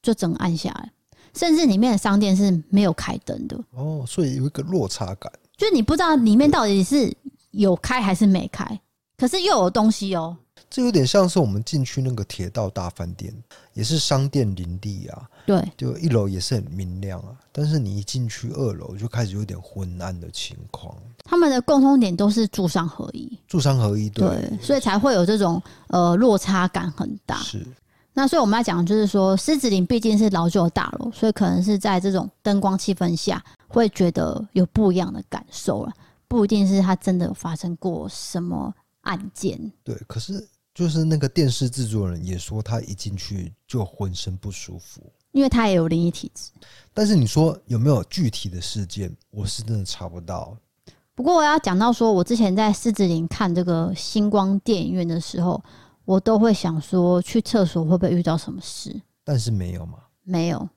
[0.03, 0.93] 就整个暗下来，
[1.33, 3.59] 甚至里面的商店是没有开灯的。
[3.71, 7.11] 哦，所以有一个落差感，就是你不知道里面到底是
[7.53, 8.79] 有开还是没开，
[9.17, 10.37] 可是又有东西哦。
[10.69, 13.33] 这有点像是我们进去那个铁道大饭店，
[13.79, 15.31] 也是商店林立啊。
[15.47, 20.95] 对，就一楼也是很明亮啊，但是你一进去二楼就开始有点昏暗的情况。
[21.25, 27.37] 他们的共通点都是住商合一，住商合一，对，对，所以才会有这种呃落差感很大。
[27.37, 27.65] 是，
[28.13, 35.93] 那所以我们要讲就是说，狮子林毕竟是老旧的大楼，所以可能是在这种灯光气氛下，会觉得有不一样的感受了。
[36.27, 39.73] 不一定是它真的有发生过什么案件。
[39.85, 40.47] 对，可是。
[40.79, 46.53] 就是那个电视制作人也说，他一进去就浑身不舒服，因为他也有灵异体质。
[46.95, 49.13] 但是你说有没有具体的事件？
[49.33, 50.57] 我是真的查不到。
[51.17, 55.61] 不过我要讲到说，我之前在狮子林看这个星光电影院的时候，
[56.05, 59.03] 我都会想说，去厕所会不会遇到什么事？
[59.25, 59.99] 但是没有嘛？
[60.23, 60.69] 没有，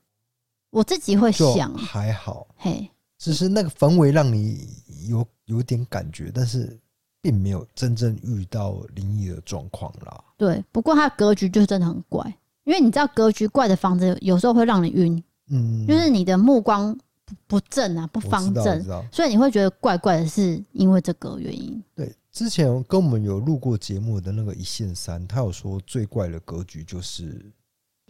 [0.72, 4.68] 我自己会想，还好，嘿，只是那个氛围让你
[5.08, 6.80] 有有点感觉，但是
[7.21, 10.23] 并没有真正遇到灵异的状况啦。
[10.38, 12.25] 对，不过它格局就真的很怪，
[12.63, 21.84] 因为你知道格局怪的房子有时候会让你晕，嗯，就是你的目光不不正啊，不方正，所以你会觉得怪怪的，是因为这个原因。
[21.95, 22.13] 对。
[22.31, 27.45] 之前跟我们有录过节目的那个一线三，他有说最怪的格局就是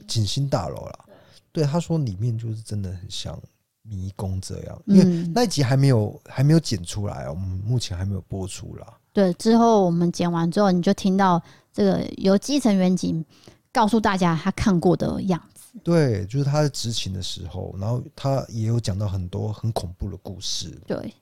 [0.07, 1.05] 景星大楼啦。
[1.51, 3.35] 对，他说里面就是真的很像
[3.81, 4.79] 迷宫这样。
[4.85, 8.95] 因为那一集还没有还没有剪出来，我们目前还没有播出啦。
[9.13, 11.41] 对，之后我们剪完之后，你就听到
[11.73, 13.23] 这个由基层员警
[13.71, 15.79] 告诉大家他看过的样子。
[15.83, 20.69] 对，就是他在执勤的时候，然后他也有讲到很多很恐怖的故事。
[20.87, 21.13] 对。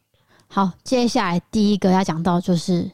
[0.51, 2.91] 好，接下来第一个要讲到就是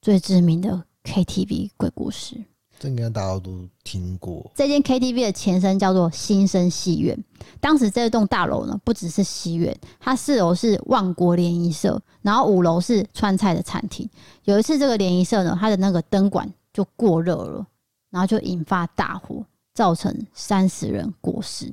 [0.00, 2.42] 最知名的 KTV 鬼故事，
[2.82, 4.50] 这应该大家都听过。
[4.56, 7.16] 这间 KTV 的前身叫做新生戏院，
[7.60, 14.10] 当时这栋大楼呢不只是戏院，它四楼是万国联谊社，然后五楼是川菜的餐厅。
[14.42, 17.64] 有一次这个联谊社呢，它的那个灯管就过热了，
[18.10, 21.72] 然后就引发大火，造成三十人过世。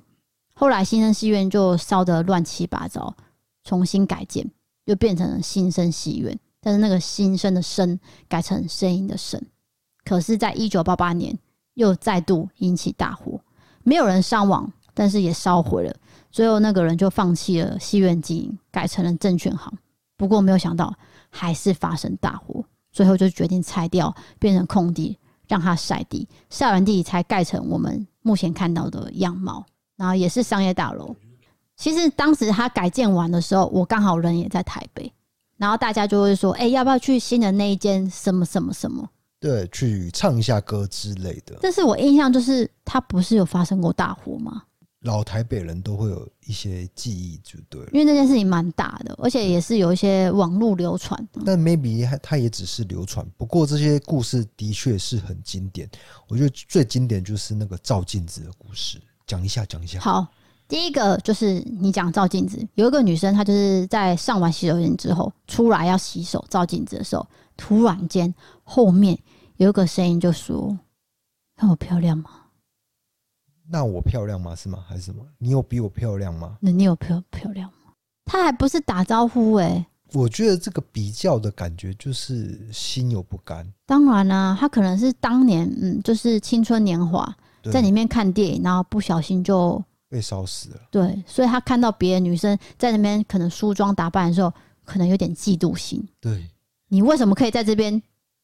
[0.54, 3.16] 后来新生戏院就烧得乱七八糟，
[3.64, 4.48] 重新改建。
[4.86, 9.40] 就变成了新生戏院，但是那个新生的生改成声音的声。
[10.10, 11.38] 可是，在一九八八年
[11.76, 13.40] 又再度引起大火，
[13.84, 15.96] 没有人伤亡，但是也烧毁了。
[16.32, 19.72] 最后那个人就放弃了戏院经营，改成了证券行。
[20.18, 20.92] 不过没有想到，
[21.30, 25.16] 还是发生大火，最后就决定拆掉，变成空地，
[25.48, 29.64] 让它晒地，晒完地才盖成我们目前看到的样貌。
[29.96, 31.16] 然后也是商业大楼。
[31.76, 35.14] 其实当时他改建完的时候，我刚好人也在台北，
[35.58, 39.08] 然后大家就会说：“哎、要不要去新的那一间什么什么什么？”
[39.40, 41.58] 对，去唱一下歌之类的。
[41.62, 44.64] 但是我印象就是，他不是有发生过大火吗？
[45.04, 47.90] 老台北人都会有一些记忆，就对了。
[47.94, 51.18] 因为那件事情蛮大的，而且也是有一些网络流传。
[51.46, 55.90] 但 maybe 他也只是流传，不过这些故事的确是很经典。
[56.28, 60.00] 我觉得最经典就是那个照镜子的故事，讲一下，讲一下。
[60.02, 60.28] 好。
[60.68, 67.26] 第一个就是你讲照镜子，有一个女生，她就是在上完洗手间之后出来要洗手照镜子的时候，
[67.60, 69.20] 突然间后面
[69.58, 70.80] 有一个声音就说
[71.58, 72.30] ：“看我漂亮吗？”
[73.70, 74.56] 那我漂亮吗？
[74.56, 74.84] 是吗？
[74.88, 75.24] 还是什么？
[75.38, 76.58] 你有比我漂亮吗？
[76.62, 77.94] 那你有漂漂亮吗？
[78.24, 79.86] 他还不是打招呼哎、欸。
[80.14, 83.72] 我觉得这个比较的感觉就是心有不甘。
[83.86, 87.32] 当然啦、啊，她可能是当年嗯，就是青春年华，
[87.72, 89.84] 在里面看电影，然后不小心就。
[90.10, 90.82] 被烧死了。
[90.90, 94.52] 对，所以他看到别的女生在那边可能梳妆打扮的时候，
[94.84, 96.04] 可能有点嫉妒心。
[96.20, 96.50] 对，
[96.90, 98.02] 你为什么可以在这边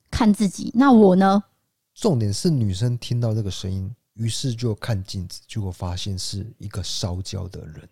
[0.09, 0.71] 看自己？
[0.73, 1.43] 那我呢？
[1.93, 7.87] 重点是女生听到这个声音，于是就看镜子，结果发现是一个烧焦的人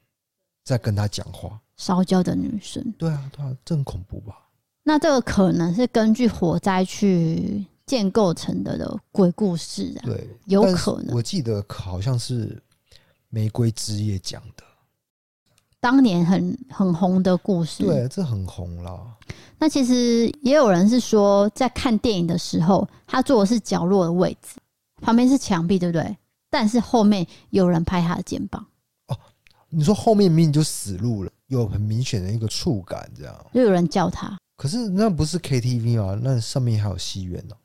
[0.64, 1.60] 在跟她讲话。
[1.76, 2.82] 烧焦的女生。
[2.98, 4.48] 对啊，对啊，这很恐怖吧？
[4.84, 10.02] 那这个可能是根据火灾去建构成的的鬼故事啊。
[10.06, 11.16] 对，有可能。
[11.16, 12.62] 我记得好像是。
[13.36, 14.64] 玫瑰之夜讲的，
[15.84, 17.84] 当年很很红的故事。
[17.84, 19.06] 对，这很红了。
[19.60, 24.62] 那其实也有人是说，在看电影的时候，他坐的是角落的位置，
[25.02, 26.18] 旁边是墙壁，对不对？
[26.50, 28.66] 但是后面有人拍他的肩膀。
[29.08, 29.18] 哦，
[29.68, 34.38] 你说后面明明就死路了，有很明显的一个触感，这样就有人叫他。
[34.56, 36.18] 可是那不是 KTV 吗？
[36.24, 37.56] 那上面还有戏院呢。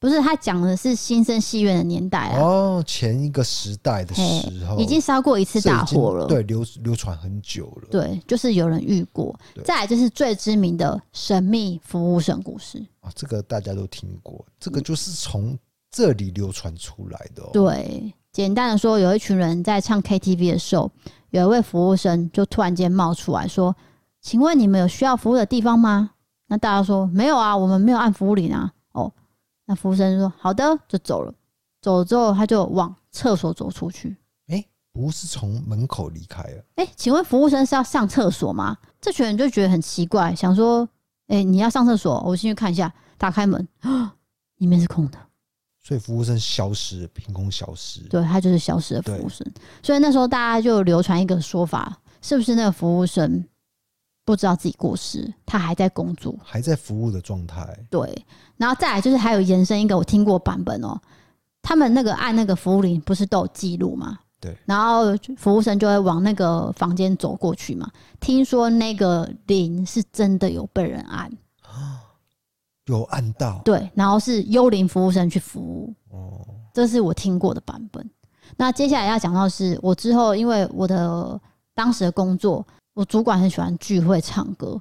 [0.00, 2.40] 不是，他讲的是新生戏院的年代啊。
[2.40, 6.26] 哦，前一个时代的时候，已经烧过一次大火了。
[6.26, 7.88] 对，流流传很久了。
[7.90, 9.36] 对，就是有人遇过。
[9.64, 14.46] 再来就是最知名的神秘服务生故事啊，这个大家都听过。
[14.60, 15.58] 这个就是从
[15.90, 17.42] 这里流传出来的。
[17.52, 20.88] 对，简单的说，有一群人在唱 KTV 的时候，
[21.30, 23.74] 有一位服务生就突然间冒出来说
[24.22, 26.10] ：“请问你们有需要服务的地方吗？”
[26.46, 28.72] 那大家说：“没有啊，我们没有按服务铃啊。”
[29.68, 29.70] 哦。
[29.70, 31.32] 那服务生说：“好的，就走了。
[31.80, 34.16] 走了之后，他就往厕所走出去。
[34.48, 36.64] 哎、欸，不是从门口离开了。
[36.76, 38.76] 哎、欸，请问服务生是要上厕所吗？
[39.00, 40.88] 这群人就觉得很奇怪，想说：
[41.28, 42.92] 哎、欸，你要上厕所，我进去看一下。
[43.16, 43.66] 打开门，
[44.58, 45.18] 里面是空的。
[45.82, 48.00] 所以服务生消失了，凭空消失。
[48.02, 49.44] 对，他就是消失的服务生。
[49.82, 53.44] 所以那时候大家就流传一个说法，是不是那个服务生？”
[54.28, 57.66] 不知道自己过世，他还在工作，还在服务的状态。
[57.88, 58.26] 对，
[58.58, 61.00] 然后再来就是还有延伸一个我听过版本哦，
[61.62, 64.18] 他们那个按那个服务铃不是都有记录吗？
[64.38, 67.90] 对，然后服务生就会往那个房间走过去嘛。
[68.20, 71.32] 听说那个铃是真的有被人按，
[72.84, 75.94] 有按到对，然后是幽灵服务生去服务。
[76.10, 78.06] 哦，这是我听过的版本。
[78.58, 81.40] 那接下来要讲到是我之后，因为我的
[81.74, 82.66] 当时的工作，
[82.98, 84.76] 我主管很喜欢聚会唱歌，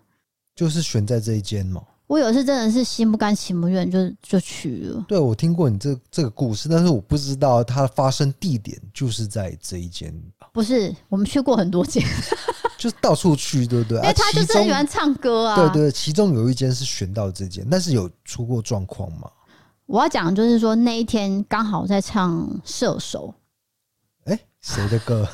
[0.56, 1.80] 就是选在这一间嘛。
[2.08, 5.06] 我有一次真的是心不甘情不愿，就就去了。
[5.08, 10.12] 对，我听过你这这个故事，但是我不知道它发生地点就是在这一间。
[10.51, 12.03] 不是，我们去过很多间，
[12.75, 13.99] 就是到处去，对不对？
[13.99, 15.56] 因为他就是很喜欢唱歌啊。
[15.56, 19.30] 对，对对，其中有一间是选到这间，但是有出过状况吗？
[19.86, 23.32] 我要讲就是说那一天刚好在唱射手。
[24.23, 25.30] 哎，谁的歌？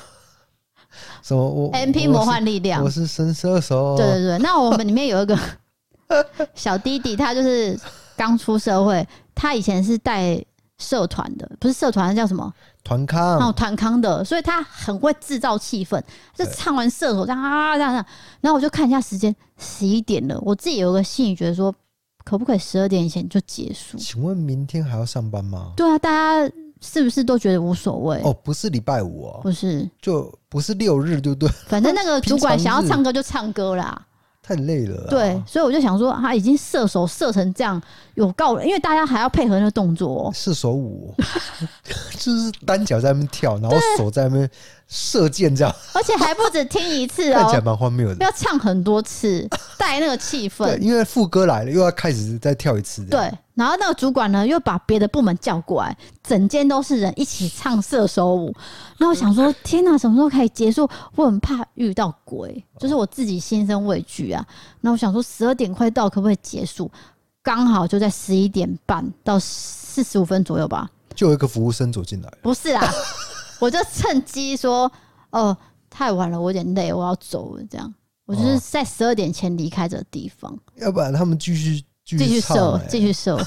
[1.22, 1.44] 什么？
[1.44, 3.96] 我 MP 魔幻力量，我是神射手。
[3.98, 5.38] 对对对，那我们里面有一个。
[6.54, 7.80] 小弟弟他就是
[8.16, 10.40] 刚出社会，他以前是带
[10.78, 12.54] 社团的，不是社团，叫什么
[12.84, 13.40] 团康？
[13.40, 16.00] 哦，团康的，所以他很会制造气氛。
[16.36, 17.94] 就唱完射手这样啊这样，
[18.42, 20.38] 然后我就看一下时间，十一点了。
[20.42, 21.74] 我自己有个心理觉得说，
[22.24, 23.98] 可不可以十二点以前就结束？
[23.98, 25.72] 请问明天还要上班吗？
[25.76, 28.22] 对啊，大家是不是都觉得无所谓？
[28.24, 31.50] 哦，不是礼拜五哦，不是，就不是六日，对不对？
[31.65, 34.00] 反正那个主管想要唱歌就唱歌啦。
[34.46, 37.82] 太累了，对，所以我就想说，他已经射手射成这样，
[38.15, 41.15] 有够了，因为大家还要配合那个动作，射手舞，
[42.19, 44.50] 就是单脚在那边跳，然后手在那边
[44.88, 53.32] 射箭这样，而且还不止听一次哦， 看起来蛮荒谬的，要唱很多次，带那个气氛， 因为副歌来了，又要开始再跳一次，对。
[53.56, 58.46] 然后那个主管呢，又把别的部门叫过来，整间都是人一起唱射手舞。
[58.98, 60.89] 然后我想说，天哪，什么时候可以结束？
[61.15, 64.43] 我很怕遇到鬼，就是我自己心生畏惧啊。
[64.82, 66.89] 那我想说，十二点快到，可不可以结束？
[67.43, 70.89] 刚好就在十一点半到四十五分左右吧。
[71.13, 72.84] 就有一个服务生走进来，不是啊，
[73.60, 74.92] 我就趁机说
[75.32, 75.56] ：“哦，
[75.89, 77.94] 太晚了，我有点累，我要走了。”这样，
[78.26, 81.84] 我就是在十二点前离开这个地方，要不然他们继续。
[82.06, 83.42] 继续瘦，继续射，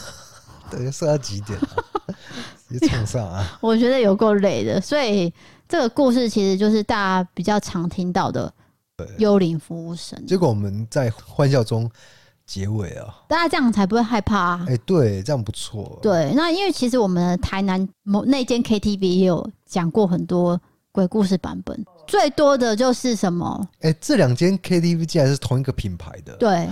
[0.70, 1.58] 对，瘦到几点？
[2.66, 3.46] 直接冲上啊！
[3.60, 5.30] 我觉得有够累的，所以
[5.68, 8.50] 这个故事其实就是大家比较常听到的
[9.18, 10.18] 幽灵服务生。
[10.24, 11.88] 结果我们在欢笑中
[12.46, 14.66] 结尾啊，大家这样才不会害怕啊！
[14.68, 15.98] 哎，对，这样不错。
[16.00, 20.60] 对，那因为其实我们台南某那间 KTV 也有讲过很多
[20.92, 21.84] 鬼故事版本。
[22.06, 23.68] 最多的就是什么？
[23.80, 26.36] 哎、欸，这两间 KTV 竟然是同一个品牌的。
[26.36, 26.70] 对，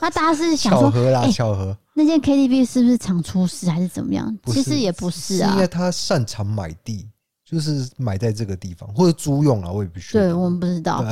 [0.00, 1.76] 那大家是想说巧合啦，欸、巧合。
[1.92, 4.34] 那间 KTV 是不是常出事还是怎么样？
[4.46, 7.06] 其实也不是啊，是因为他擅长买地，
[7.44, 10.20] 就是买在这个地方或者租用啊，我也不确定。
[10.22, 11.04] 对，我们不知道。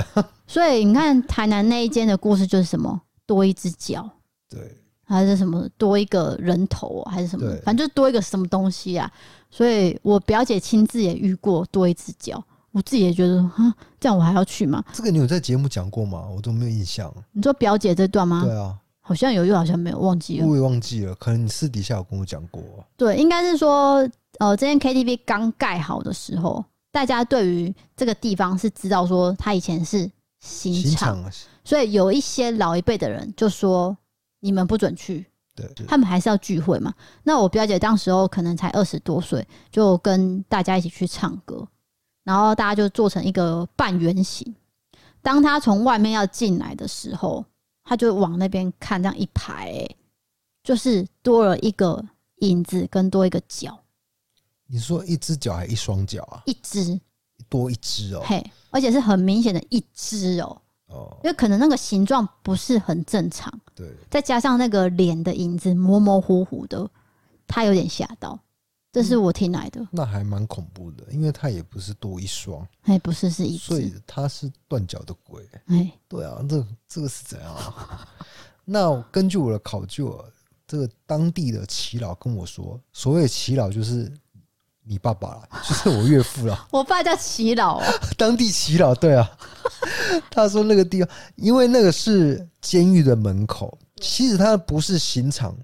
[0.47, 2.99] 所以你看台南那一间的故事就是什么？
[3.29, 4.09] 多一只脚，
[4.49, 7.55] 对，还是什么多一个人头，还是什么？
[7.63, 9.13] 反正就多一个什么东西啊。
[9.51, 12.43] 所以我表姐亲自也遇过多一只脚。
[12.71, 14.83] 我自己也觉得，哈，这样我还要去吗？
[14.95, 16.27] 这个你有在节目讲过吗？
[16.35, 17.13] 我都没有印象。
[17.33, 18.45] 你说表姐这段吗？
[18.45, 20.47] 对啊，好像有，又好像没有，忘记了。
[20.47, 22.63] 我也忘记了，可能你私底下有跟我讲过。
[22.97, 31.25] 对，应该是说，呃，这间 KTV 刚盖好的时候，大家对于这个地方是知道说，它以前是刑场，
[31.69, 33.95] 所以有一些老一辈的人就说，
[34.41, 35.27] 你们不准去。
[35.55, 36.95] 对，他们还是要聚会嘛。
[37.25, 41.69] 那我表姐当时候可能才二十多岁，就跟大家一起去唱歌。
[42.25, 44.55] 然后大家就做成一个半圆形。
[45.21, 47.45] 当他从外面要进来的时候，
[47.85, 49.97] 他就往那边看，这样一排、欸，
[50.63, 52.03] 就是多了一个
[52.37, 53.79] 影子跟多一个脚。
[54.69, 56.41] 你说一只脚还是一双脚啊？
[56.47, 56.99] 一只，
[57.51, 58.23] 多一只哦。
[58.25, 60.63] 嘿，而且是很明显的一只哦。
[60.89, 63.53] 哦，因为可能那个形状不是很正常。
[63.75, 66.89] 对，再加上那个脸的影子模模糊糊的，
[67.47, 68.39] 他有点吓到。
[68.91, 77.55] 这是我听来的，那还蛮恐怖的，因为它也不是多一双，哎，不是，是一只，所以它是断脚的鬼，哎，对啊，这这个是怎样？
[78.65, 80.25] 那根据我的考究，
[80.67, 84.11] 这个当地的耆老跟我说，所谓耆老就是
[84.89, 86.67] 你爸爸了， 就是我岳父了。
[86.73, 87.83] 我爸叫齐老，
[88.17, 89.31] 当地齐老，对啊。
[90.31, 95.57] 他说那个地方，因为那个是监狱的门口，其实它不是刑场，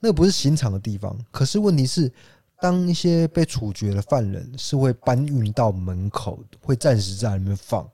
[0.00, 2.12] 那个不是刑场的地方，可是问题是。
[2.60, 7.88] 当一些被处决的犯人是会搬运到门口，会暂时在里面放。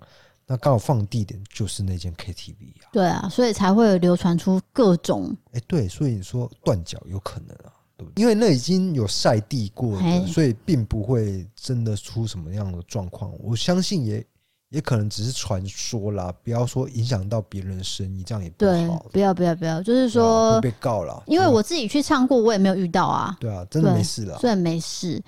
[0.46, 2.88] 那刚好放地点就是那间 KTV 啊。
[2.90, 5.36] 对啊，所以才会流传出各种。
[5.52, 8.22] 哎，对，所以你说断脚有可能啊，对不对？
[8.22, 13.32] 因为那已经有晒地过的，所以并不会真的出什么样的状况。
[13.40, 14.24] 我相信也。
[14.70, 18.72] 也可能只是传说啦，不要说影响到别人的生意，这样也不好。
[18.72, 21.22] 对，不要不要不要，就是说会被告了。
[21.26, 23.36] 因为我自己去唱过，我也没有遇到啊。
[23.38, 25.22] 对啊，真的没事了，所以没事。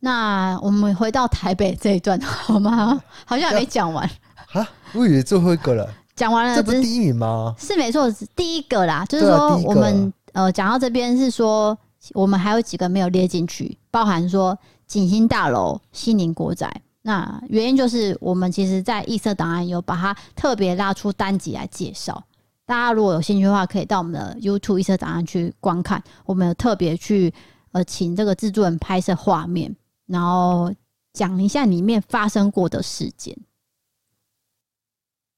[0.00, 3.00] 那我们回到台北这一段好吗？
[3.24, 4.04] 好像还没讲完
[4.52, 4.68] 啊！
[4.92, 7.54] 我以为最后一个了，讲完了，这不是第一名吗？
[7.56, 9.04] 是没错，是第一个啦。
[9.04, 10.12] 就是说我们。
[10.32, 11.76] 呃，讲到这边是说，
[12.14, 16.82] 我们还有几个没有列进去，包含说景星大楼、西宁国宅。
[17.02, 22.22] 那原因就是我们其实，在异色档案有把它特别拉出单集来介绍。
[22.66, 26.02] 大家如果有兴趣的话，可以到我们的 YouTube 异色档案去观看。
[26.26, 27.32] 我们有特别去
[27.72, 29.74] 呃请这个制作人拍摄画面，
[30.06, 30.70] 然后
[31.14, 33.34] 讲一下里面发生过的事件。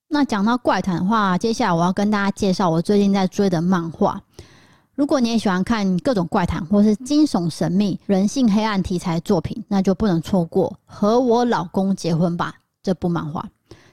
[0.09, 4.21] 那讲到怪谈的话，接下来我要跟大家介绍我最近在追的漫画。
[5.01, 13.43] 如果你也喜欢看各种怪谈或是惊悚、神秘、人性黑暗题材的作品，那就不能错过《和我老公结婚吧》这部漫画。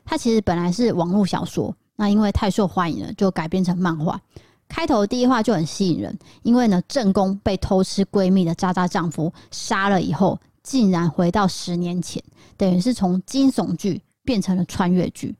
[0.03, 1.74] 它其实本来是网络小说。
[1.95, 4.20] 那因为太受欢迎了，就改编成漫画。
[4.68, 12.22] 开头第一话就很吸引人，因为呢，正宫被偷吃闺蜜的渣渣丈夫杀了以后，竟然回到十年前，
[12.58, 15.34] 等于是从惊悚剧变成了穿越剧。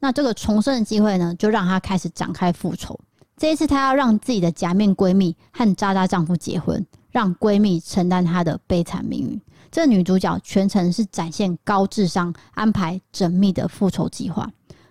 [0.00, 2.98] 那这个重生的机会呢，就让他开始展开复仇。
[3.36, 9.40] 这一次，她要让自己的假面闺蜜和渣渣丈夫结婚，让闺蜜承担她的悲惨命运。
[9.70, 14.48] 这女主角全程是展现高智商，安排缜密的复仇计划。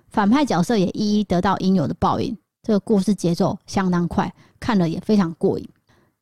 [0.10, 2.38] 反派角色也一一得到应有的报应。
[2.62, 5.68] 这个故事节奏相当快，看了也非常过瘾。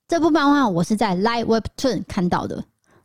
[0.08, 2.64] 这部漫画我是在 Light Webtoon 看到的。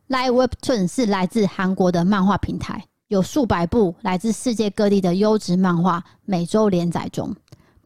[0.09, 7.35] Light Webtoon 是来自韩国的漫画平台，有数百部来自世界各地的优质漫画每周连载中。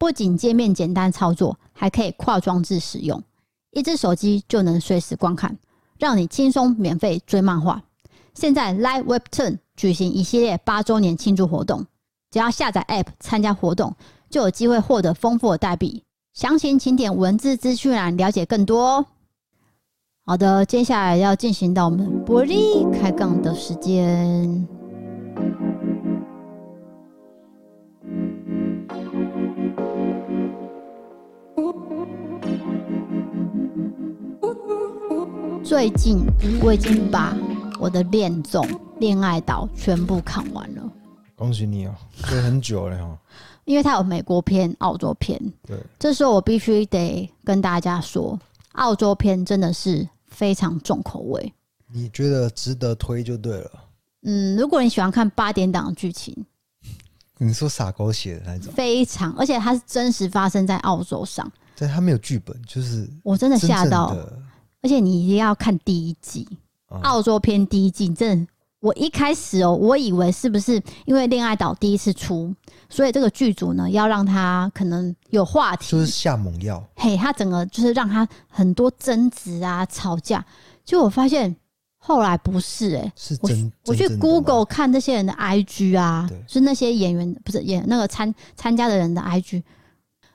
[0.02, 3.22] 不仅界面简单操作，还可以跨装置使用，
[3.70, 5.56] 一只手机就能随时观看，
[5.96, 7.80] 让你轻松免费追漫画。
[8.34, 11.86] 现在 Light Webtoon 举行一系列八周年庆祝活动。
[12.32, 13.94] 只要下载 App 参加活动，
[14.28, 16.02] 就有机会获得丰富的代币。
[16.34, 19.06] 详情请点文字资讯栏了解更多哦。
[20.26, 24.66] 好的，接下来要进行到我们伯利开杠的时间。
[35.72, 36.18] 最近
[36.62, 37.34] 我已经把
[37.80, 38.62] 我的恋综
[39.00, 40.82] 《恋爱岛》全部看完了。
[41.34, 41.94] 恭喜你哦，
[42.24, 43.18] 追很久了哈。
[43.64, 45.40] 因为它有美国片、澳洲片。
[45.66, 48.38] 对，这时候我必须得跟大家说，
[48.72, 51.54] 澳洲片真的是非常重口味。
[51.90, 53.70] 你觉得值得推就对了。
[54.24, 56.36] 嗯，如果你喜欢看八点档的剧情，
[57.38, 61.50] 你说傻狗血的那种，非常，而且它是真实发生在澳洲上。
[61.74, 64.14] 对，它没有剧本，就是我真的吓到，
[64.82, 66.46] 而且你一定要看第一季，
[66.90, 68.52] 嗯、澳洲篇第一季真的。
[68.80, 72.52] 我一开始哦，我以为是不是因为《恋爱岛》第一次出，
[72.90, 76.82] 所以这个剧组呢要让他可能有话题，就是下猛药。
[76.96, 80.44] 嘿，他整个就是让他很多争执啊、吵架。
[80.84, 81.54] 结果我发现
[81.96, 83.72] 后来不是哎、欸，是真。
[83.86, 89.62] 我去 Google 看这些人的 IG 啊，是那些演员不是演那个参参加的人的 IG，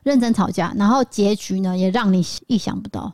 [0.04, 3.12] 认真吵架，然后结局呢也让你意想不到。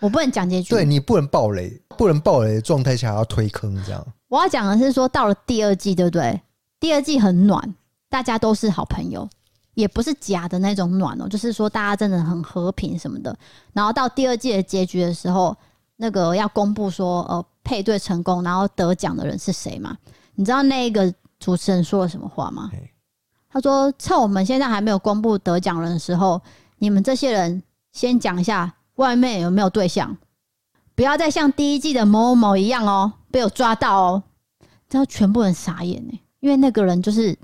[0.00, 4.04] 我不能讲结局，对，你不能暴雷，不能暴雷的状态下要推坑这样。
[4.28, 6.40] 我要讲的是说，到了第二季，对不对？
[6.78, 7.74] 第二季很暖，
[8.08, 9.28] 大家都是好朋友，
[9.74, 13.36] 也不是假的那种暖哦，就是说大家真的很和平什么的。
[13.74, 15.54] 然后到第二季的结局的时候，
[15.96, 19.96] 那个要公布说，呃，配对成功，然后得奖的人是谁嘛？
[20.34, 22.70] 你知道那个主持人说了什么话吗？
[23.50, 26.40] 他说：“趁我们现在还没有公布得奖人的时候，
[26.78, 30.16] 你们这些人先讲一下。”外面有没有对象？
[30.94, 34.22] 不要再像第一季的某某某一样哦，被我抓到哦！
[34.90, 37.36] 然后全部人傻眼呢，因为那个人就是，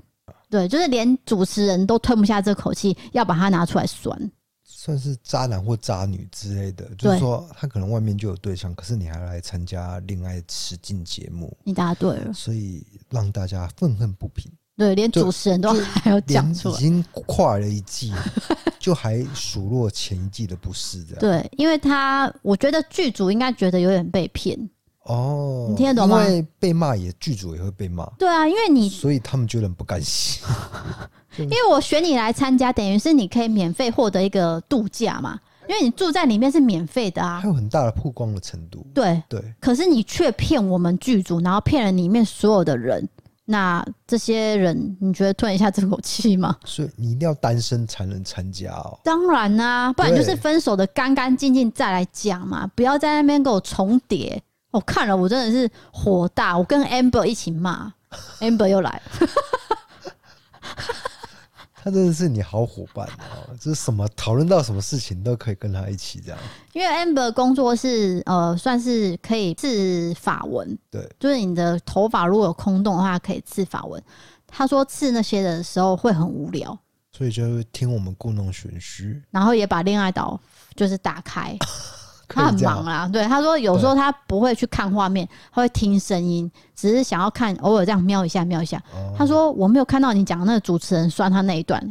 [0.51, 4.31] 对，就是连主持人都吞不下这口气，要把他拿出来酸，
[4.63, 6.87] 算是渣男或渣女之类的。
[6.95, 14.51] 就是说，他可能外面就有对象，可是你还来参加恋爱实境节目，你答对了，所以让大家愤恨不平。
[14.77, 18.13] 对，连主持人都还要讲出来，已经跨了一季，
[18.77, 21.19] 就还数落前一季的不是这样。
[21.19, 24.55] 对，因为他我觉得剧组应该觉得有点被骗
[25.05, 26.23] 哦，你听得懂吗？
[26.23, 28.05] 因为被骂也剧组也会被骂。
[28.19, 30.43] 对啊，因为你所以他们觉得很不甘心。
[31.39, 38.85] 因为我选你来参加，等于是你可以免费获得一个度假嘛，因为你住在里面是免费的啊，还有很大的曝光的程度。
[38.93, 43.07] 对对，可是你却骗我们剧组，然后骗了里面所有的人。
[43.49, 46.57] 那这些人，你觉得吞一下这口气吗？
[46.65, 48.99] 所以你一定要单身才能参加哦。
[49.05, 54.43] 当然啦、啊，不然就是分手的干干净净再来讲嘛，不要在那边给我重叠。
[54.71, 57.93] 我看了，我真的是火大，我跟 Amber 一起骂
[58.41, 59.27] ，Amber 又来了。
[61.87, 66.39] 他真的是你好伙伴哦，就是什么讨论到什么事情都可以跟他一起这样。
[66.73, 74.03] 因为 Amber 工作是呃，算是可以刺法纹，对，就是你的头发如果有空洞的话，可以刺法纹。
[74.45, 76.77] 他说刺那些的时候会很无聊，
[77.13, 80.37] 所以就听我们故弄玄虚，然后也把恋爱岛
[80.75, 81.57] 就是打开。
[82.27, 88.77] 他很忙啊，对，他说有时候他不会去看画面，他会听声音，只是想要看，偶尔这样瞄一下，瞄一下。
[88.93, 91.81] 哦、他说我没有看到你讲的那个主持人酸他那一段，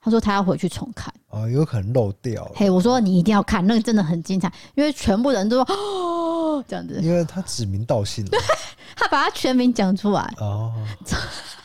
[0.00, 1.12] 他说他要回去重看。
[1.30, 2.50] 哦，有可能漏掉。
[2.54, 8.30] 嘿，我说你一定要看，那个真的很精彩，因为全部人都说哦 这样子，因为他指名道姓了，
[8.96, 10.34] 他把他全名讲出来。
[10.38, 10.72] 哦。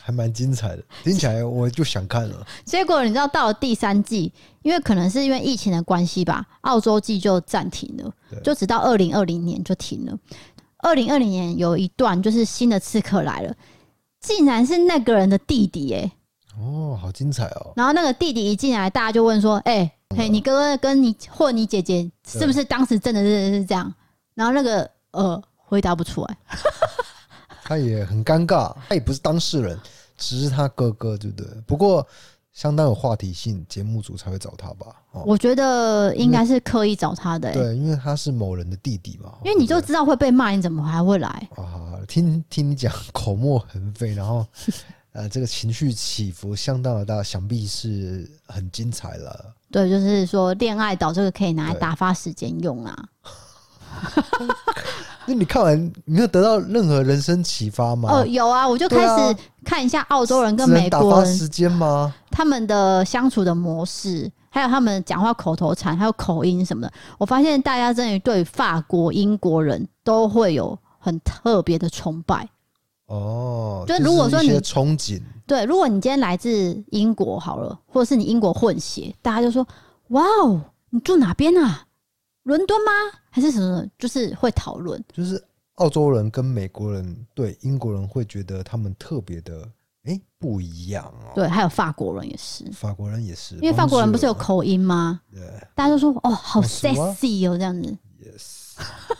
[0.06, 2.46] 还蛮精彩的，听起来我就想看了。
[2.64, 4.32] 结果你知道，到了第三季，
[4.62, 10.16] 因为可能是因为疫情的关系吧，澳洲季就暂停了，就直到二零二零年就停了。
[10.78, 13.52] 二零二零年有一段就是新的刺客来了，
[14.20, 16.12] 竟然是那个人的弟弟哎、欸！
[16.56, 17.72] 哦，好精彩哦！
[17.74, 23.92] 然后那个弟弟一进来，大家就问说：“哎、欸，嘿，你哥哥跟你或你姐姐是不是当时真的是是这样？”
[24.36, 26.36] 然后那个呃，回答不出来。
[27.68, 29.76] 他也很尴尬，他也不是当事人，
[30.16, 31.46] 只是他哥哥，对不对？
[31.66, 32.06] 不过
[32.52, 34.86] 相当有话题性，节目组才会找他吧？
[35.12, 39.34] 哦、我觉得应该是刻意找他的、欸，对，因为他是某人的弟弟嘛。
[39.44, 41.28] 因为你就知道会被骂，你怎么还会来？
[41.56, 44.46] 啊，听听你讲口沫横飞，然后
[45.12, 49.54] 呃，这个情绪起伏相当的大，想必是很精彩了。
[49.70, 53.08] 对，就是说恋爱岛这个可以拿来打发时间用啊。
[55.28, 58.08] 那你看完没有得到任何人生启发吗？
[58.12, 62.14] 哦，有啊，我就开始看一下澳洲人跟美国人打发时间吗？
[62.30, 66.92] 他们的相处的模式，还有他们讲话口头禅，还有口音什么的。
[67.18, 72.48] 我发现大家真的对法国、英国人都会有很特别的崇拜。
[73.06, 79.66] 哦，就如果说你憧憬，对，如果你今天来自英国好了，或者是你英国混血，大家就说
[80.10, 81.82] ：“哇哦，你住哪边啊？”
[82.46, 82.92] 伦敦吗？
[83.28, 83.84] 还是什么？
[83.98, 85.44] 就是会讨论，就是
[85.74, 89.62] 澳洲人跟美国人对英国人会觉得他们特别的
[90.04, 91.32] 哎、欸、不一样哦。
[91.34, 95.20] 对，还有法国人也是，法国人也是，因为法国人不是有口音吗？
[95.32, 95.42] 对，
[95.74, 97.98] 大家都说哦，好 sexy 哦，这样子。
[98.22, 98.76] Yes，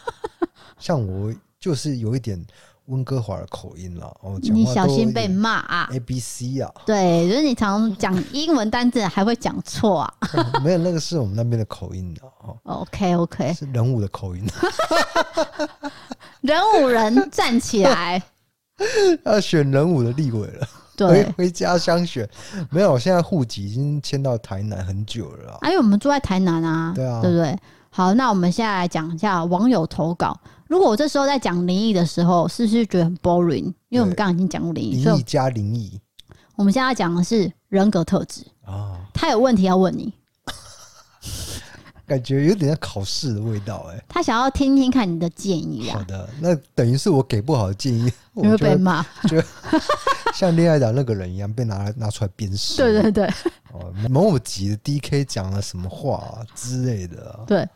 [0.79, 2.47] 像我就是有一点。
[2.87, 10.15] 温哥华的口音了哦，你小心被骂啊！A B C 啊，对，就是你常讲英文单字还会讲错啊。
[10.63, 12.57] 没有，那个是我们那边的口音的哦。
[12.65, 14.47] OK OK，是人武的口音。
[16.41, 18.23] 人五人站起来，
[19.25, 20.69] 要选人五的立委了。
[20.97, 22.29] 对，回回家乡选。
[22.71, 25.59] 没有，我现在户籍已经迁到台南很久了。
[25.65, 27.59] 因为我们住在台南啊，对啊，对不对？
[27.97, 30.39] 好，那我们现在来讲一下网友投稿。
[30.67, 33.73] 如果我这时候在讲灵异的时候，是不是觉得很 boring？
[33.89, 35.99] 因为我们刚刚已经讲过灵异，灵异加灵异。
[36.57, 39.01] 我们现在要讲的是人格特质啊。
[39.15, 40.13] 他有问题要问你，
[42.07, 44.05] 感觉有点像考试的味道哎。
[44.07, 45.97] 他想要听听看你的建议啊。
[45.97, 49.43] 好的，那等于是我给不好的建议， 你会被骂， 就
[50.35, 52.77] 像恋爱岛那个人一样被拿来拿出来鞭尸。
[52.77, 53.27] 对对对。
[53.73, 57.41] 哦，某某集的 DK 讲了什么话啊之类的啊。
[57.47, 57.67] 对。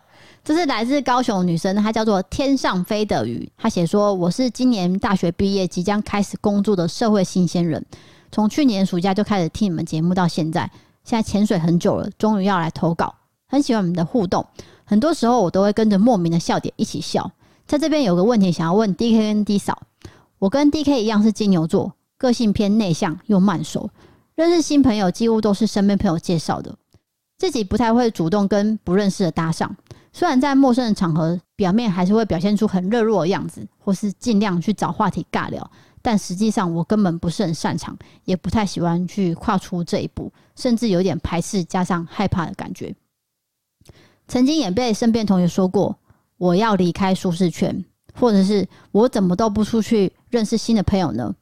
[0.42, 3.50] 这是来自高雄的女生，她叫做天上飞的鱼。
[3.56, 7.84] 她写说：“我是今年大学毕业，即将开始工作的社会新鲜人。
[8.32, 10.70] 从去年暑假就开始听你们节目到现在，
[11.04, 13.14] 现在潜水很久了，终于要来投稿。
[13.46, 14.46] 很喜欢你们的互动，
[14.84, 17.30] 很多时候我都会跟着莫名的笑点一起笑。
[17.66, 19.82] 在这边有个问题想要问 DK 跟 D 嫂，
[20.38, 23.90] 我跟 DK 一样是金牛座，个性偏内向又慢熟，
[24.36, 26.74] 认识新朋友几乎都是身边朋友介绍的，
[27.36, 29.76] 自己不太会主动跟不认识的搭上。”
[30.12, 35.70] 虽然在陌生的场合，表面还是会表现出很热络的样子，或是尽量去找话题尬聊，
[36.02, 42.94] 但实际上我根本不是很擅长，也不太喜欢去跨出这一步，甚至有点排斥加上害怕的感觉。
[44.26, 45.96] 曾经也被身边同学说过，
[46.38, 47.84] 我要离开舒适圈，
[48.14, 51.34] 或者是我怎么都不出去认识新的朋友呢？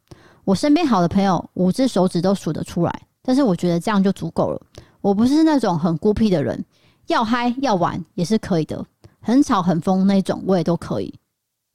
[0.44, 4.60] 我身边好的朋友，五只手指都数得出来，但是我觉得这样就足够了。
[5.00, 6.62] 我不是那种很孤僻的人。
[7.08, 8.84] 要嗨要玩也是可以的，
[9.20, 11.12] 很吵很疯那种我也都可以。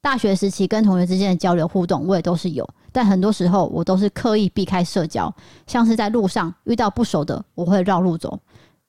[0.00, 5.34] 大学时期跟同学之间的交流互动我也都是有，但很多时候我都是刻意避开社交，
[5.66, 8.38] 像是在路上遇到不熟的，我会绕路走，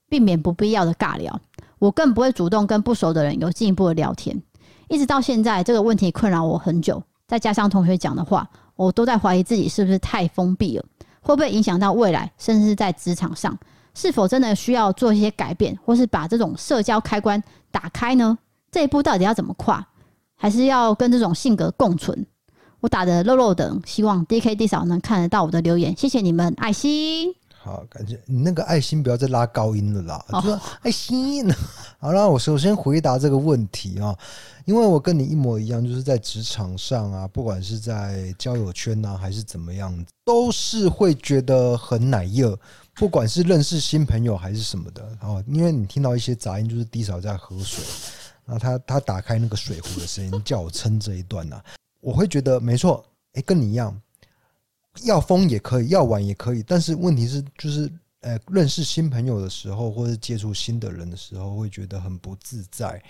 [0.07, 1.39] 避免不必要的尬聊。
[1.79, 4.39] 我更不会主动跟不熟的人有进一步的聊天。
[4.87, 10.85] 一直到现在这个问题困扰我很久，再加上同学讲的话，我都在怀疑自己是不是太封闭了，
[11.21, 13.57] 会不会影响到未来，甚至是在职场上。
[13.95, 17.41] 是否真的需要做一些改变，或是把这种社交开关
[17.71, 18.37] 打开呢？
[18.69, 19.83] 这一步到底要怎么跨？
[20.35, 22.25] 还是要跟这种性格共存？
[22.81, 27.33] 我打的肉肉等，希望 DK D 嫂能看得到我的留言，谢谢你们爱心。
[27.65, 31.51] 好，感觉你那个爱心不要再拉高音了啦，哦、就说爱心。
[31.97, 34.15] 好了，我首先回答这个问题啊，
[34.65, 42.55] 因为我跟你一模一样，就是在职场上啊，不管是在交友圈啊，还是怎么样，都是会觉得很奶热，
[42.93, 47.83] 不管是认识新朋友还是什么的哦，因为你听到一些杂音，就是低嫂在喝水，
[48.45, 51.65] 然后他他打开那个水壶的声音，叫我撑这一段呢、啊，
[51.99, 53.03] 我会觉得没错，
[53.33, 53.99] 哎，跟你一样。
[55.03, 57.91] 要疯也可以，要玩也可以，但是问题是，就是
[58.21, 63.01] 呃，认识新朋友的时候，或者接触新的人的时候，会觉得很不自在。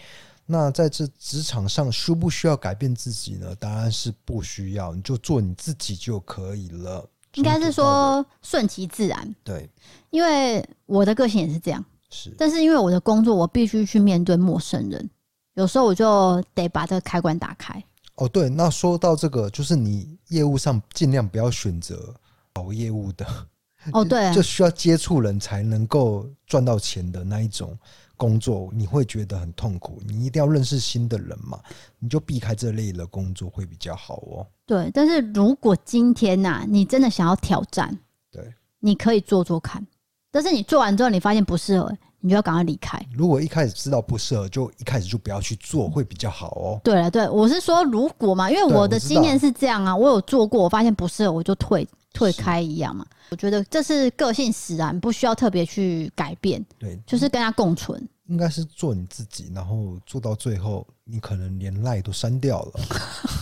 [0.46, 3.56] 那在这职场上，需不需要改变自己呢？
[3.56, 7.08] 答案是不需要，你就做你自己就可以了。
[7.34, 9.36] 应该是说顺其自然。
[9.44, 9.70] 对，
[10.10, 11.84] 因为我的个性也是这样。
[12.10, 15.10] 是，但是因为我的工作，我必须去面对陌生人，
[15.56, 17.84] 有时候我就得把这个开关打开。
[18.16, 22.14] 哦，对，那说到这个，就是你业务上尽量不要选择
[22.54, 23.26] 跑业务的。
[23.94, 27.78] 哦，对，就需要接触人才能够赚到钱的那一种
[28.18, 30.02] 工作，你会觉得很痛苦。
[30.08, 31.60] 你一定要认识新的人嘛，
[32.00, 34.48] 你就避开这类的工作会比较好哦。
[34.66, 37.96] 对，但是如果今天呐、啊，你真的想要挑战，
[38.32, 39.86] 对，你可以做做看。
[40.32, 41.96] 但是你做完之后，你发现不适合。
[42.26, 43.00] 你就要赶快离开。
[43.14, 46.82] 如果一开始知道不适合，就一开始就不要去做，会比较好哦。
[46.84, 53.06] 对了，对，我是说如果嘛，因为我的经验是这样啊，我，我有做过，我发现不适合，我就退退开一样嘛。
[53.30, 56.66] 我觉得这是个性使然，不需要特别去改变。
[56.80, 58.04] 对，就是跟他共存。
[58.26, 62.80] 应该是做你自己，然后做到最后，你可能连赖都删掉了。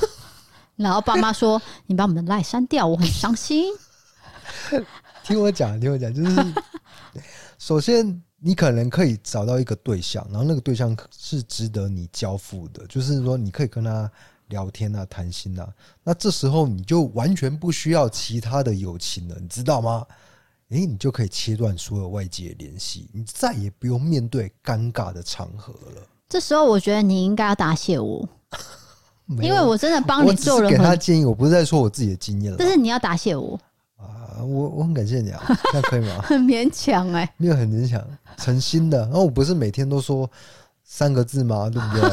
[0.75, 3.63] 然后爸妈说：“你把我们的赖删掉，我很伤心。
[5.23, 6.53] ”听我讲，听我讲，就是
[7.57, 8.21] 首先。
[8.45, 14.11] 你可能可以找到一个对象，然后那个对象是值得你交付的，就是说你可以跟他
[14.47, 15.73] 聊天啊、谈心啊。
[16.03, 20.05] 那这时候你就完全不需要其他的友情了，你知道吗？
[20.71, 26.01] 诶，你就可以切断所有外界联系，你再也不用面对尴尬的场合了。
[26.27, 28.27] 这时候我觉得你应该要答谢我，
[29.39, 30.69] 因为我真的帮你做了。
[30.69, 33.57] 给他建议，我不是在说我自己的经验了，但是你要答谢我。
[34.03, 35.41] 啊，我我很感谢你啊，
[35.71, 36.21] 这样可以吗？
[36.23, 38.01] 很勉强哎、欸，没有很勉强，
[38.37, 38.99] 诚心的。
[38.99, 40.29] 然后我不是每天都说
[40.83, 41.69] 三个字吗？
[41.69, 42.09] 对不对？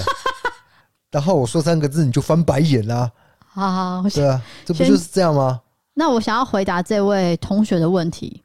[1.10, 3.10] 然后我说三个字，你就翻白眼啦。
[3.52, 5.60] 好好，对啊，这不就是这样吗？
[5.94, 8.42] 那我想要回答这位同学的问题，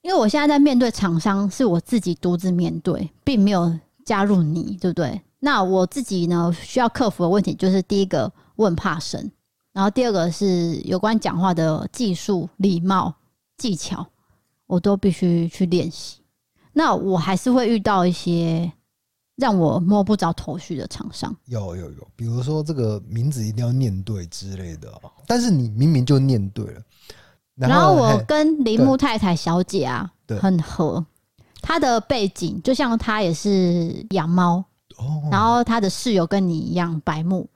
[0.00, 3.72] 因为我现在在面对厂商，是我自己独自面对，并没有
[4.04, 5.20] 加入你，对不对？
[5.40, 9.30] 那我自己呢，需要克服的问题就是第一个，我很怕生。
[9.74, 13.12] 然后第二个是有关讲话的技术、礼貌、
[13.58, 14.06] 技巧，
[14.68, 16.20] 我都必须去练习。
[16.72, 18.72] 那我还是会遇到一些
[19.34, 21.36] 让我摸不着头绪的厂商。
[21.46, 24.88] 有有有，比如说这个名字一定要念对之类的。
[25.26, 26.80] 但是你明明就念对了。
[27.56, 30.08] 然后，然后我跟铃木太太小姐啊
[30.40, 31.04] 很合，
[31.60, 34.64] 她的背景就像她也是养猫，
[35.32, 37.48] 然后她的室友跟你一样白目，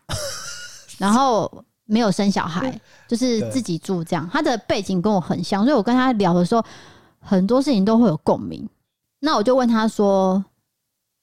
[0.99, 1.65] 然后。
[1.91, 2.79] 没有生小孩，
[3.09, 4.29] 就是自己住这样。
[4.31, 6.63] 他的背景跟我很像，所以我跟他聊的时候，
[7.19, 8.69] 很多事情都会有共鸣。
[9.21, 10.45] 那我就问他说：“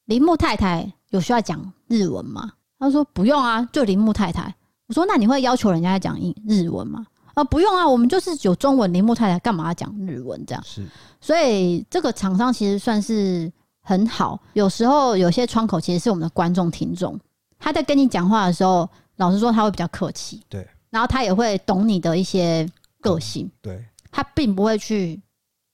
[0.06, 2.50] 铃木太太有需要讲日文吗？”
[2.80, 4.52] 他说：“不用啊，就铃木太太。”
[4.88, 8.92] 我说：“那你会要求人家讲日文吗？”啊，不用啊，我们就是有中文。
[8.92, 10.44] 铃木太太干嘛要讲日文？
[10.46, 10.84] 这样是。
[11.20, 13.52] 所以这个厂商其实算是
[13.82, 14.40] 很好。
[14.54, 17.16] 有时候有些窗口其实是我们的观众听众，
[17.56, 18.88] 他在跟你讲话的时候。
[19.16, 22.68] 老实说，他会比较客气，对，然后他也会懂你的一些
[23.00, 25.20] 个性，对，他并不会去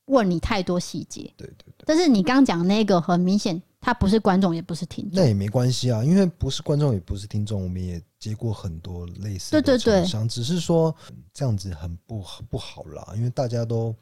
[0.07, 1.85] 问你太多细节，对对对。
[1.87, 10.95] 但是你刚讲那个很明显，他不是观众，也不是听众，那也没关系啊，因为不是观众，也不是听众，我们也接过很多类似的厂商，只是说
[11.33, 13.95] 这样子很不不好啦，因为大家都。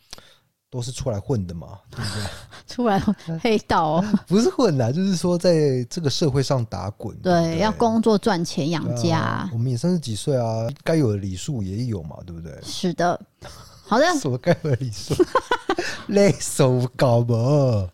[0.71, 2.23] 都是出来混的嘛，对不对？
[2.67, 3.03] 出来
[3.43, 7.17] 黑道哦， 不是混的，就是说在这个社会上打滚。
[7.19, 9.51] 对，对，要工作赚钱养家，啊。
[9.53, 12.57] 我们也三十几岁啊，该有的礼数也有嘛，对不对？
[12.63, 13.21] 是的，
[13.85, 14.07] 好的。
[14.21, 15.15] 什么该有的礼数？
[16.07, 17.89] 累手搞嘛。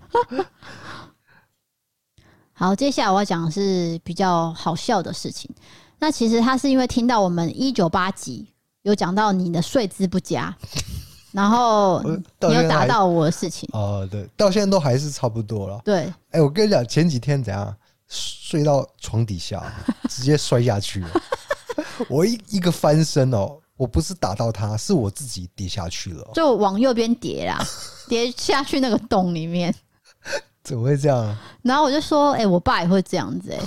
[2.53, 5.51] 好，接下来我要讲的是比较好笑的事情。
[5.99, 8.47] 那其实他是因为听到我们一九八集
[8.83, 10.55] 有讲到你的睡姿不佳。
[11.37, 15.79] 然后你有达到我的事情哦，对，到现在都还是差不多了。
[15.85, 17.77] 对，哎，我跟你讲，前几天怎样
[18.09, 19.63] 睡到床底下，
[20.09, 21.11] 直接摔下去了。
[22.09, 27.63] 我一一个翻身哦，我不是打到他，是我自己跌下去了，就往右边跌啦，
[28.09, 29.75] 跌下去那个洞里面。
[30.65, 31.37] 怎么会这样？
[31.61, 33.59] 然后我就说，哎，我爸也会这样子哎。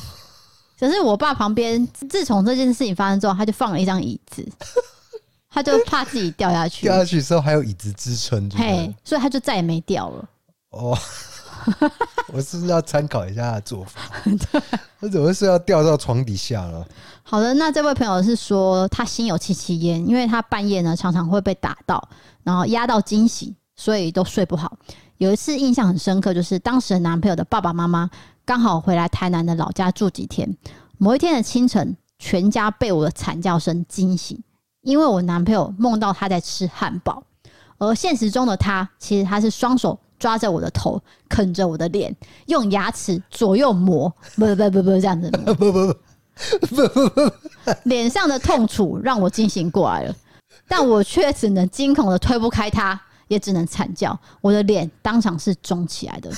[0.79, 4.43] 可是我爸旁边，自从这件事情发生之后，他就放了一张椅子。
[5.49, 6.85] 他就怕自己掉下去。
[6.85, 10.29] 掉下去的时候还有椅子支撑，嘿，所以他就再也没掉了。
[10.69, 10.97] 哦，
[12.31, 14.01] 我是不是要参考一下他的做法？
[15.01, 16.87] 他怎么是要掉到床底下了？
[17.23, 22.07] 好的，那这位朋友是说他心有戚戚焉，因为他半夜呢常常会被打到，
[22.43, 24.77] 然后压到惊醒，所以都睡不好。
[25.17, 28.09] 有一次印象很深刻，就是当时的男朋友的爸爸妈妈
[28.45, 30.55] 刚好回来台南的老家住几天，
[30.97, 34.41] 某一天的清晨，全家被我的惨叫声惊醒，
[34.89, 37.23] 因为我男朋友梦到他在吃汉堡，
[37.77, 39.97] 而现实中的他其实他是双手。
[40.19, 42.13] 抓着我的头，啃着我的脸，
[42.47, 45.93] 用牙齿左右磨，不不不不这样子， 不不不
[46.67, 47.31] 不不不，
[47.83, 50.13] 脸上的痛楚让我惊醒过来了，
[50.67, 56.29] 但我却只能惊恐的推不开他，也只能惨叫，我的脸当场是肿起来的，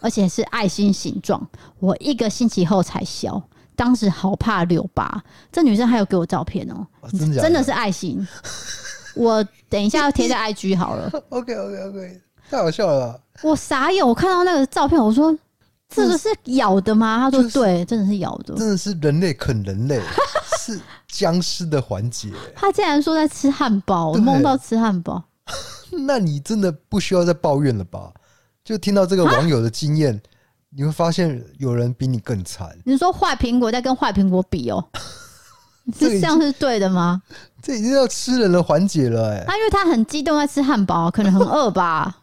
[0.00, 1.44] 而且是爱心形状，
[1.80, 3.42] 我一个星期后才消，
[3.76, 8.26] 当时好怕留疤，这女生还有给我照片哦、喔，真的是爱心，
[9.14, 12.20] 我等一下要贴在 IG 好了，OK OK OK，
[12.50, 13.20] 太好笑了。
[13.42, 15.36] 我傻眼，我看到那个照片，我说
[15.88, 20.00] ：“这个是咬的吗？”他说：“对，真的是咬的，真的是人类啃人类，
[20.58, 25.22] 是僵尸的环节。”他竟然说在吃汉堡，我梦到吃汉堡。
[26.06, 28.12] 那你真的不需要再抱怨了吧？
[28.64, 30.18] 就听到这个网友的经验，
[30.76, 32.76] 你会发现有人比你更惨。
[32.84, 34.84] 你说坏苹果在跟坏苹果比哦，
[35.98, 37.22] 这样是对的吗？
[37.62, 39.44] 这已经要吃人的环节了哎。
[39.46, 42.14] 他因为他很激动在吃汉堡，可能很饿吧。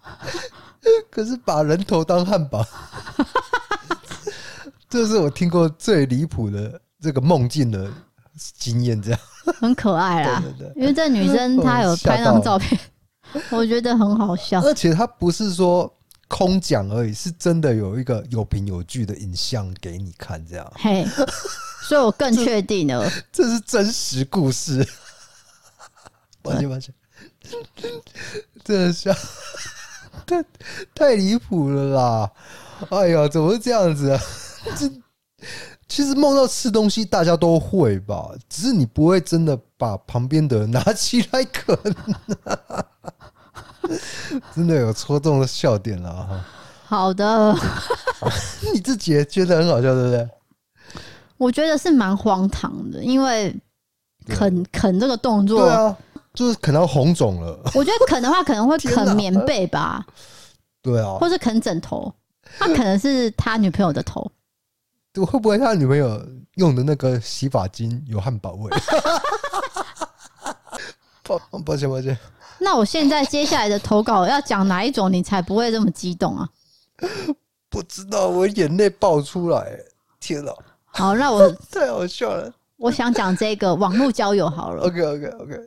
[1.12, 2.66] 可是把人头当汉堡，
[4.89, 7.88] 这是我听过最离谱的这个梦境的
[8.58, 9.20] 经验，这样
[9.60, 10.43] 很可爱啦。
[10.76, 12.80] 因为这女生她有拍那张照片，
[13.52, 14.60] 我觉得很好笑。
[14.62, 15.91] 而且她不是说
[16.32, 20.73] 空讲而已，是真的有一个有凭有据的影像给你看，这样。
[20.75, 21.05] 嘿，
[21.84, 23.03] 所以我更确定了
[23.34, 24.88] 这， 这是真实故事。
[26.41, 26.95] 抱 歉抱歉，
[28.63, 29.13] 真的是。
[30.25, 30.43] 太
[30.95, 32.32] 太离谱了啦！
[32.89, 34.21] 哎呀，怎么会这样子啊？
[34.77, 34.89] 这
[35.89, 41.77] 其实梦到吃东西，大家都会吧，只是你不会真的把旁边的人拿起来啃。
[44.55, 46.45] 真的有戳中了笑点了哈。
[46.86, 47.55] 好的，
[48.73, 50.29] 你自己也觉得很好笑，对不对？
[51.38, 53.55] 我觉得是蛮荒唐的，因为
[54.27, 55.97] 啃啃这个动作，对啊。
[56.34, 60.01] 就是啃到红肿了，我觉得啃的话可能会啃棉被吧，
[60.82, 62.09] 对啊，或是啃枕头，
[62.57, 64.32] 他可能是他女朋友的头，
[65.13, 66.25] 会不会他女朋友
[66.55, 68.71] 用的那个洗发精有汉堡味？
[71.23, 72.17] 抱抱歉抱歉，
[72.64, 76.47] 那我现在接下来的投稿要讲哪一种你才不会这么激动啊？
[77.70, 79.80] 不知道，我眼泪爆出来，
[80.20, 80.53] 天哪！
[80.86, 84.84] 好，那我 太好笑了，我想讲这个网络交友好了。
[84.84, 85.59] OK OK OK。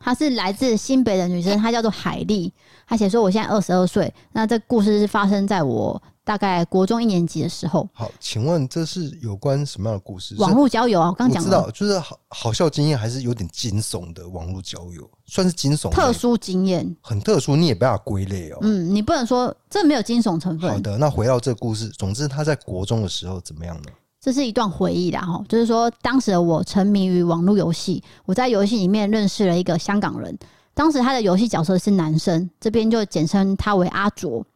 [0.00, 2.52] 她是来自新北的女生，她叫做海丽。
[2.88, 10.34] 她写说：“我现在二十二岁，那这故事是发生在我大概国中一年级的时候。”好，请问这是有关什么样的故事？
[10.38, 11.48] 网络交友啊，我刚讲的。
[11.48, 15.90] 知道，就是好好笑经验，还是有点惊悚的网络交友，算是惊悚。
[15.90, 18.58] 特殊经验，很特殊，你也不要归类哦。
[18.62, 20.70] 嗯，你不能说这没有惊悚成分。
[20.70, 23.90] 好的，那回到这个故事，总之他在国中的时候怎么样呢？
[24.20, 30.38] 这是一段回忆啦，哈，就是说，当时的我沉迷于网络游戏，我在游戏里面认识了一个香港人，
[30.74, 34.46] 当时他的游戏角色是男生，这边就简称他为阿卓。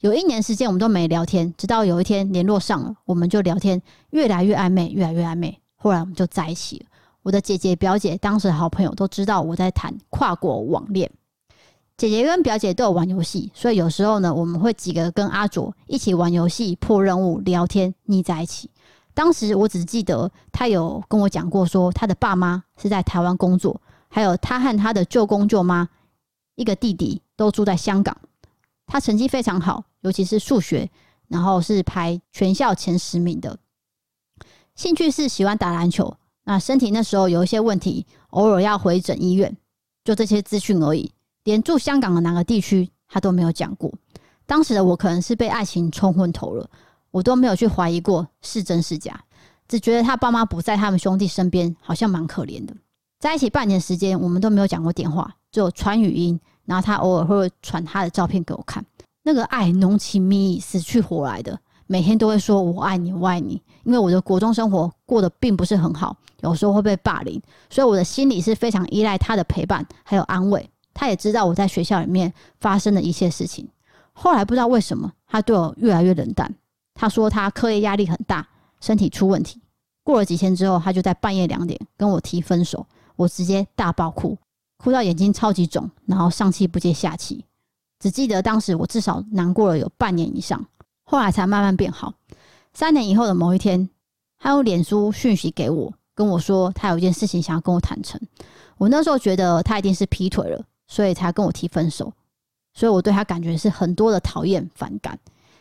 [0.00, 3.80] 有一年时间我们都没聊天，直到有一天联络上了，我们就聊天，
[4.10, 6.86] 越来越暧昧，越来越暧昧，后来我们就在一起了。
[7.22, 11.10] 我的姐姐、表姐，当时好朋友都知道我在谈跨国网恋，
[11.98, 18.70] 姐姐跟表姐都有玩游戏，所以有时候呢，我们会几个跟阿卓一起玩游戏、破任务、聊天，腻在一起。
[19.12, 23.78] 当时我只记得他有跟我讲过，说他的爸妈是在台湾工作，
[24.08, 25.86] 还有他和他的舅公舅妈
[26.54, 28.16] 一个弟弟都住在香港。
[28.90, 30.90] 他成绩非常好，尤其是数学，
[31.28, 33.56] 然后是排全校前十名的。
[34.74, 36.16] 兴趣是喜欢打篮球。
[36.44, 39.56] 那身体那时候有一些问题，偶尔要回诊医院，
[40.04, 41.12] 就这些资讯而已。
[41.44, 43.92] 连住香港的哪个地区他都没有讲过。
[44.44, 46.68] 当时的我可能是被爱情冲昏头了。
[47.12, 49.24] 我都没有去怀疑过是真是假，
[49.66, 52.74] 只觉得他爸妈不在他们兄弟身边，好像蛮可怜的。
[53.18, 56.40] 在一起半年时间，我们都没有讲过电话，只有传语音，
[56.70, 58.84] 然后他偶尔会传他的照片给我看。
[59.24, 61.58] 那个爱浓情蜜意，死去活来的，
[61.88, 63.60] 每天都会说我爱你，我爱你。
[63.82, 70.70] 因为我的国中生活过得并不是很好，有时候会被霸凌，所以我的心里是非常依赖他的陪伴还有安慰。
[70.94, 73.68] 他也知道我在学校里面发生的一切事情。
[74.12, 76.54] 后来不知道为什么，他对我越来越冷淡。
[76.94, 78.46] 他说他课业压力很大，
[78.80, 79.60] 身体出问题。
[80.04, 84.38] 过了几天之后，他就在半夜两点跟我提分手，我直接大爆哭。
[84.82, 87.44] 哭到眼睛超级肿，然后上气不接下气。
[87.98, 90.64] 只记得当时我至少难过了有半年以上，
[91.04, 92.14] 后来才慢慢变好。
[92.72, 93.90] 三年以后的某一天，
[94.38, 98.18] 他用脸书讯息给我，跟我说他有一件事情想要跟我坦诚。
[98.78, 102.10] 我那时候觉得他一定是劈腿了，所以才跟我提分手。
[102.72, 105.18] 所以我对他感觉是很多的讨厌、反感。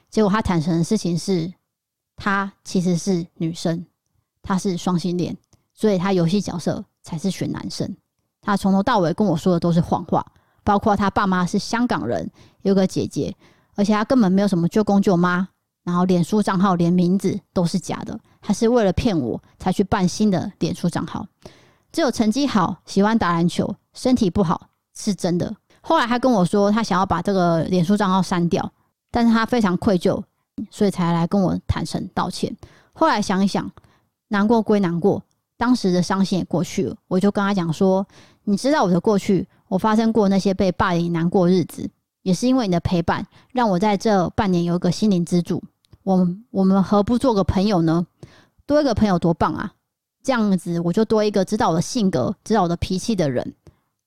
[0.10, 1.52] 结果他坦诚的事情是，
[2.16, 3.86] 他其实是女生，
[4.42, 5.36] 他是双性恋，
[5.74, 7.94] 所以他游戏角色才是选男生。
[8.42, 10.26] 他从头到尾跟我说的都是谎话。
[10.62, 12.30] 包括他爸妈是香港人，
[12.62, 13.36] 有个姐姐，
[13.76, 15.48] 而且他根本没有什么舅公舅妈，
[15.84, 21.26] 然后脸书账号连名字都是假的，他是为了骗我才去办新的脸书账号。
[21.92, 25.56] 只有成绩好、喜欢打篮球、身体不好是真的。
[25.82, 28.72] 后来他跟我说，他想要把这个脸书账号删掉，
[29.10, 30.22] 但是他非常愧疚，
[30.70, 32.56] 所以才来跟我坦诚道歉。
[32.94, 33.72] 后来想一想，
[34.28, 35.24] 难过归难过，
[35.60, 38.08] 当时的伤心也过去了，我就跟他讲说
[38.46, 41.88] ：“你知道我的过去。”我发生过那些被霸凌难过日子，
[42.24, 45.62] 也是因为你的陪伴，让我在这半年有一个心灵支柱。
[46.02, 48.08] 我们我们何不做个朋友呢？
[48.66, 49.74] 多一个朋友多棒啊！
[50.24, 53.54] 这样子我就多一个知道我的性格、知道我的脾气的人，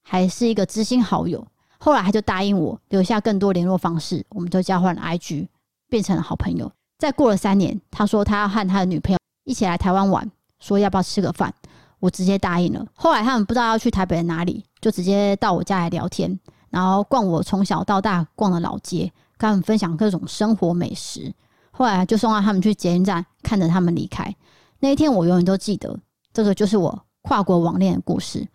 [0.02, 1.46] 还是一个知心好友。
[1.78, 5.46] 后来他就答应我留下更多联络方式，我们就交换了 IG，
[5.88, 6.72] 变成了好朋友。
[6.98, 10.28] 再过了三年，他说他要和他的女朋友一起来台湾玩，
[10.62, 11.52] 说要不要吃个饭？
[11.98, 12.86] 我直接答应了。
[12.94, 16.38] 后来他们不知道要去台北哪里，就直接到我家来聊天，
[16.70, 21.32] 然后逛我从小到大逛的老街，跟他们分享各种生活美食。
[21.70, 24.34] 后来就送到他们去捷运站，看着他们离开。
[24.80, 25.98] 那一天我永远都记得，
[26.32, 28.46] 这个就是我跨国网恋的故事。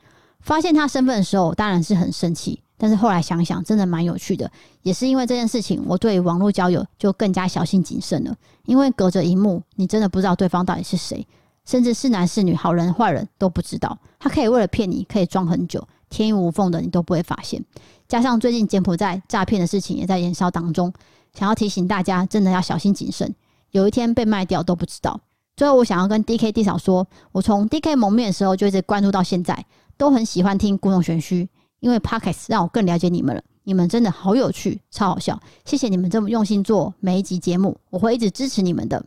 [0.42, 4.50] 发现他身份的时候，我当然是很生气，但是后来想想，真的蛮有趣的。
[4.82, 8.36] 也是因为这件事情，我对网络交友就更加小心谨慎了。
[8.66, 11.26] 因为隔着萤幕，你真的不知道对方到底是谁。
[11.68, 14.00] 甚至是男是女，好人坏人都不知道。
[14.18, 17.62] 他可以为了骗你，可以装很久，天衣无缝的，你都不会发现。
[18.08, 20.94] 加上最近柬埔寨诈骗的事情也在延烧当中，
[21.34, 23.36] 想要提醒大家，真的要小心谨慎。
[23.72, 25.20] 有一天被卖掉都不知道。
[25.58, 29.66] 最后，我想要跟 DK 弟嫂说，我从 DK 蒙面的时候就一直关注到现在，
[29.98, 31.50] 都很喜欢听故弄玄虚，
[31.82, 33.44] 因为 pocket 让我更了解你们了。
[33.64, 39.04] 你们真的好有趣，超好笑，谢谢你们这么用心做每一集节目，我会一直支持你们的。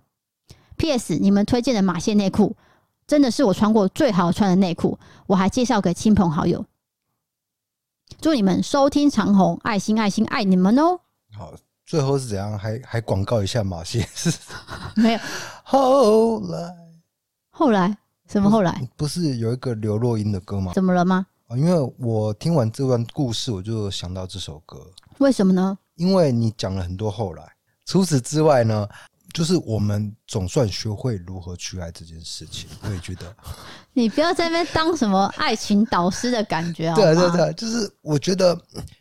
[0.80, 1.18] P.S.
[1.18, 2.56] 你们推荐的马线内裤
[3.06, 6.64] 真的是我穿过最好穿的内裤，我还介绍给亲朋好友。
[8.18, 10.98] 祝你们收听长虹，爱心爱心爱你们哦！
[11.36, 11.52] 好，
[11.84, 12.58] 最后是怎样？
[12.58, 14.32] 还还广告一下马线是？
[14.96, 15.18] 没有。
[15.62, 16.74] 后来，
[17.50, 18.88] 后来什么后来？
[18.96, 20.72] 不是有一个刘若英的歌吗？
[20.72, 21.26] 怎么了吗？
[21.50, 24.90] 因为我听完这段故事，我就想到这首歌。
[25.18, 25.76] 为什么呢？
[25.96, 27.46] 因为你讲了很多后来。
[27.84, 28.88] 除此之外呢？
[29.32, 33.34] 就是我们总算学会如何去爱这件事情， 我也觉得。
[33.92, 36.94] 你不要在那边当什么爱情导师的感觉啊！
[36.94, 38.54] 对对对，就是我觉得，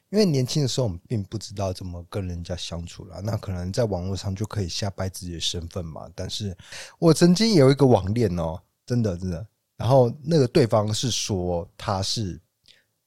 [0.09, 6.09] 因为年轻的时候我们并不知道怎么跟人家相处了，那可能在网络上就可以瞎掰自己的身份嘛。
[6.15, 6.55] 但是
[6.97, 12.39] 我曾经有一个网恋哦，真的真的，然后那个对方是说他是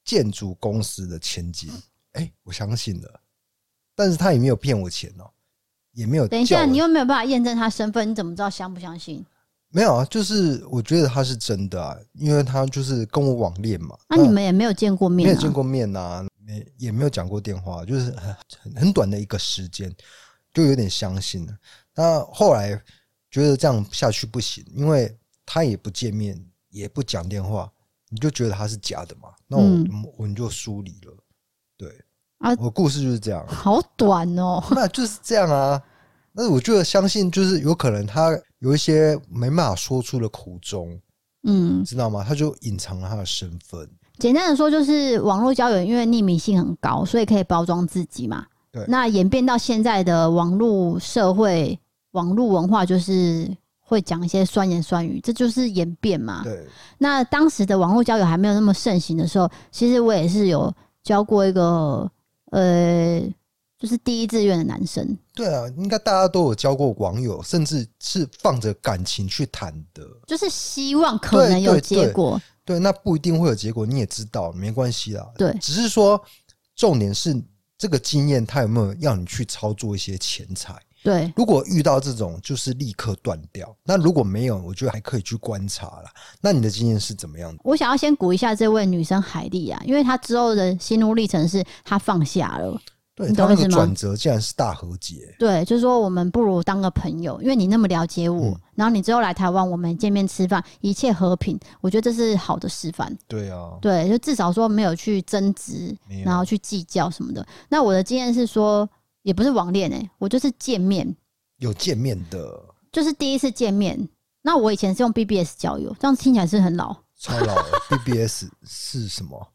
[0.05, 1.69] 建筑公司的千金，
[2.13, 3.19] 哎，我相信了，
[3.93, 5.29] 但是他也没有骗我钱哦。
[5.93, 6.27] 也没有。
[6.27, 9.25] 等一下，你又没有办法验证他身份，你怎么知道相不相信？
[9.69, 13.97] 没有啊，就是我觉得他是真的啊，因为他就是跟我网恋嘛。
[14.07, 18.11] 那你们也没有见过面，没有见过面啊，没也没有讲过电话，就是
[18.61, 19.91] 很很短的一个时间，
[20.53, 21.57] 就有点相信了。
[21.95, 22.79] 那后来
[23.31, 26.39] 觉得这样下去不行，因为他也不见面，
[26.69, 27.67] 也不讲电话，
[28.09, 29.29] 你就觉得他是假的嘛？
[29.47, 31.17] 那我、嗯、我们就疏离了，
[31.75, 31.89] 对。
[32.43, 34.61] 啊，我故事就是这样，好短哦。
[34.75, 35.81] 那就是这样啊。
[36.33, 40.99] 那我觉得相信，就是有可能他有一些没办法说出的苦衷，
[41.43, 42.25] 嗯，知道吗？
[42.27, 43.89] 他就隐藏了他的身份。
[44.19, 48.45] 简单的说，就是网络交友，因为匿名性很高，所以可以包装自己嘛。
[48.73, 48.83] 对。
[48.89, 51.79] 那演变到现在的网络社会、
[52.11, 56.41] 网络文化，就是会讲一些酸言酸语，这就是演变嘛。
[56.43, 56.67] 对。
[56.97, 60.73] 那当时的网络交友还没有那么盛行的时候，其实我也是有
[61.03, 62.11] 交过一个。
[62.53, 63.19] 呃，
[63.79, 65.17] 就是第一志愿的男生。
[65.33, 70.03] 对啊，应该大家都有交过网友，甚至是放着感情去谈的。
[70.27, 72.39] 就是希望可能有结果。
[72.63, 75.27] 对，那不一定会有结果，你也知道，没关系啦。
[75.35, 76.23] 对，只是说
[76.75, 77.35] 重点是
[77.77, 80.75] 这个经验，他有没有让你去操作一些钱财？
[81.03, 83.75] 对，如果遇到这种，就是立刻断掉。
[83.83, 86.11] 那如果没有，我觉得还可以去观察啦。
[86.39, 87.59] 那你的经验是怎么样的？
[87.63, 92.79] 我想要先鼓一下这位女生海莉啊，因为她之后的心路历程是她放下了。
[93.15, 93.67] 对，你懂意思吗？
[93.67, 95.35] 他那个转折竟然是大和解。
[95.37, 103.15] 对，就是说我们不如当个朋友，因为你那么了解我，嗯、然后你之后来台湾，我们见面吃饭，一切和平，我觉得这是好的示范。
[103.27, 105.95] 对啊，对，就至少说没有去争执，
[106.25, 107.45] 然后去计较什么的。
[107.69, 108.89] 那我的经验是说，
[109.23, 111.15] 也不是网恋欸，我就是见面
[111.57, 114.07] 有见面的，就是第一次见面。
[114.43, 117.65] 那我以前是用 BBS 交友，这样听起来是很老，超老了。
[117.89, 119.53] BBS 是什么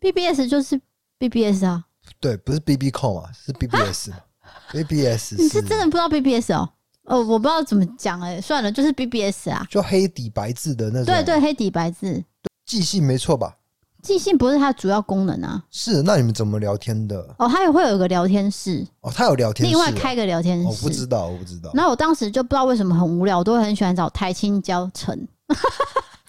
[0.00, 0.80] ？BBS 就是
[1.18, 1.84] BBS 啊。
[2.18, 5.36] 对，不是 B B 控啊，是 B B S，B B S。
[5.36, 6.68] 你是真的不知道 B B S 哦？
[7.04, 11.06] 哦，我不知道怎么讲哎、欸，算了，就是 B B S 啊，就黑底白字的那种。
[11.06, 12.24] 对对，黑底白字，
[12.64, 13.58] 记性没错吧？
[14.02, 15.62] 寄信不是它主要功能啊。
[15.70, 17.18] 是，那你们怎么聊天的？
[17.38, 20.66] 哦，它也会有一个聊天室哦，它有聊天室，另外开个聊天室。
[20.66, 21.70] 我不知道，我不知道。
[21.74, 25.28] 那我当时就不知道为什么很无聊，我都会很喜欢找台清交成。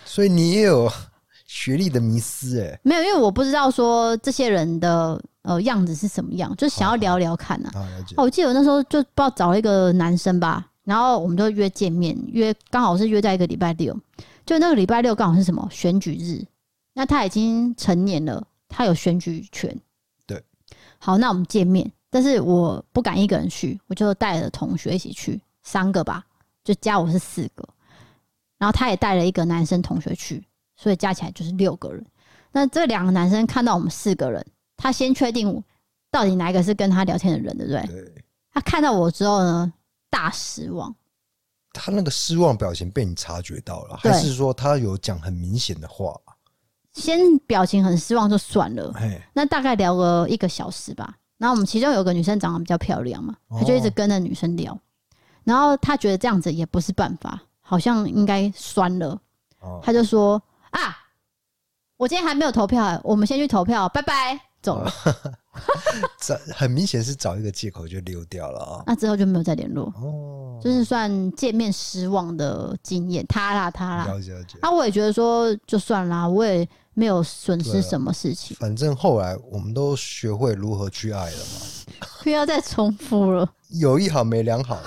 [0.05, 0.91] 所以你也有
[1.45, 2.79] 学历的迷思哎、欸？
[2.83, 5.21] 没有，因为我不知道说这些人的。
[5.43, 6.55] 呃，样子是什么样？
[6.55, 7.81] 就是想要聊聊看呐、啊。
[8.15, 13.91] 哦，我记得我那时候就不知道找了一个男生吧，然后我们就约见面，约刚好是约在一个礼拜六，
[14.45, 16.45] 就那个礼拜六刚好是什么选举日，
[16.93, 19.75] 那他已经成年了，他有选举权。
[20.25, 20.43] 对，
[20.99, 26.25] 好，那我们见面，但是我不敢一个人去，我就带了同学一起去，三个吧，
[26.63, 27.67] 就加我是四个，
[28.57, 32.05] 然后他也带了一个男生同学去，所以加起来就是六个人。
[32.51, 34.45] 那这两个男生看到我们四个人。
[34.83, 35.63] 他先确定
[36.09, 37.85] 到底哪一个是跟他聊天的人，对不对？
[37.85, 38.25] 对。
[38.51, 39.71] 他看到我之后呢，
[40.09, 40.95] 大失望。
[41.71, 46.19] 他那个失望表情被你察觉到了，还是说他有讲很明显的话？
[46.93, 48.93] 先表情很失望就算了。
[49.33, 51.15] 那大概聊个一个小时吧。
[51.37, 54.73] 然后我们其中有个女生长得比较漂亮嘛，她就一直跟那女生聊。
[54.73, 54.79] 哦、
[55.43, 59.19] 然后她觉得这样子也不是办法，好像应该酸了。
[59.59, 60.97] 哦、他就说：“啊，
[61.97, 64.91] 我今天还没有投票，我们先去投票，拜拜。”走了，
[66.21, 68.83] 这很明显是找一个借口就溜掉了啊。
[68.85, 74.05] 那之后就没有再联络哦，就是算见面失望的经验，他啦他啦。
[74.05, 74.59] 了解了解。
[74.61, 78.55] 那我也觉得说就算啦，我也没有损失什么事情。
[78.59, 82.05] 反正后来我们都学会如何去爱了嘛。
[82.23, 83.49] 不要再重复了。
[83.69, 84.79] 有一好没两好，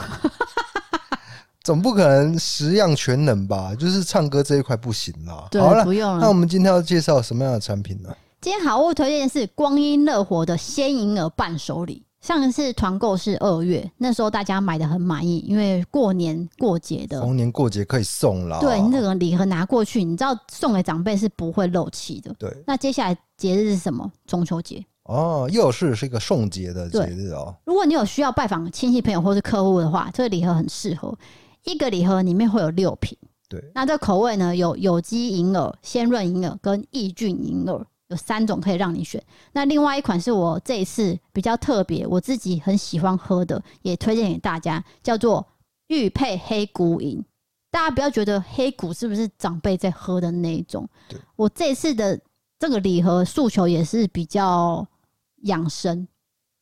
[1.63, 3.75] 总不可能十样全能吧？
[3.75, 5.49] 就是唱歌这一块不行啦。
[5.51, 6.21] 对，好了，不用了。
[6.21, 8.15] 那我们今天要介绍什么样的产品呢？
[8.41, 12.05] 今天好物推荐是光阴乐活的鲜银耳伴手礼。
[12.25, 18.61] 上一次团购是二月，那时候大家买的很满意，因为过年过节的，逢年过节可以送啦。
[18.61, 22.35] 对，你这个礼盒拿过去，你知道送给长辈是不会漏气的。
[22.39, 24.11] 对，那接下来节日是什么？
[24.27, 27.55] 中秋节哦，又是是一个送节的节日哦。
[27.67, 31.15] 如果你有需要拜访亲戚朋友或是客户的话，这个礼盒很适合。
[31.65, 33.15] 一个礼盒里面会有六瓶。
[33.51, 37.85] 对，那这口味呢，有有机银耳、鲜润银耳跟益菌银耳。
[38.15, 39.21] 有三种可以让你选，
[39.53, 45.45] 那另外一款是我这一次比较特别，我自己很喜欢喝的，也推荐给大家，叫做
[45.89, 47.25] 玉佩黑谷饮。
[47.71, 50.89] 大家不要觉得黑谷是不是长辈在喝的那一种？
[51.09, 52.19] 对我这次的
[52.57, 54.87] 这个礼盒诉求也是比较
[55.43, 56.07] 养生，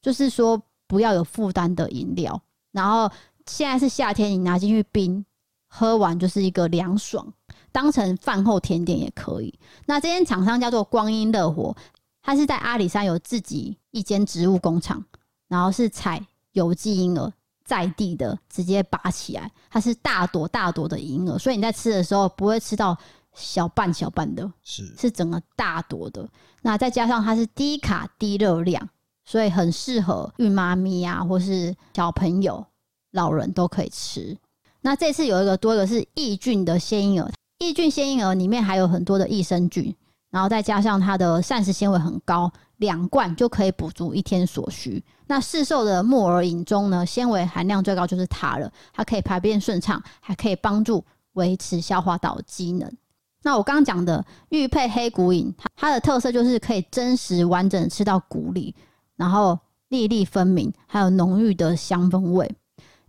[0.01, 2.41] 就是说不要有负担的饮料。
[2.73, 3.11] 然后
[3.47, 5.23] 现在是夏天，你拿进去冰，
[5.69, 7.31] 喝完就是一个凉爽。
[7.71, 9.59] 当成饭后甜点也可以。
[9.87, 11.77] 那这间厂商叫做光阴乐活，
[12.23, 15.05] 它是在阿里山有自己一间植物工厂，
[15.49, 17.33] 然后是采有机银耳
[17.65, 22.97] 在地的，直接拔起来，它是大朵大朵的银耳，所以你在吃的时候不会吃到
[23.35, 26.29] 小半小半的，是是整个大朵的。
[26.61, 28.89] 那再加上它是低卡低热量，
[29.25, 32.65] 所以很适合孕妈咪啊，或是小朋友、
[33.13, 34.37] 老人都可以吃。
[34.83, 37.33] 那这次有一个多一个是益菌的鲜银耳。
[37.63, 39.95] 益菌鲜银耳里面还有很多的益生菌，
[40.31, 45.03] 然后再加上它的膳食纤维很高，两罐就可以补足一天所需。
[45.29, 51.05] 那市售的木耳饮中呢，纤维含量最高就是它了，它可以排便顺畅，还可以帮助
[51.35, 52.91] 维持消化道机能。
[53.45, 58.75] 那我刚刚讲的玉佩黑谷饮，它的特色就是可以真实完整吃到谷里，
[59.17, 59.59] 然后
[59.89, 62.55] 粒粒分明，还有浓郁的香氛味，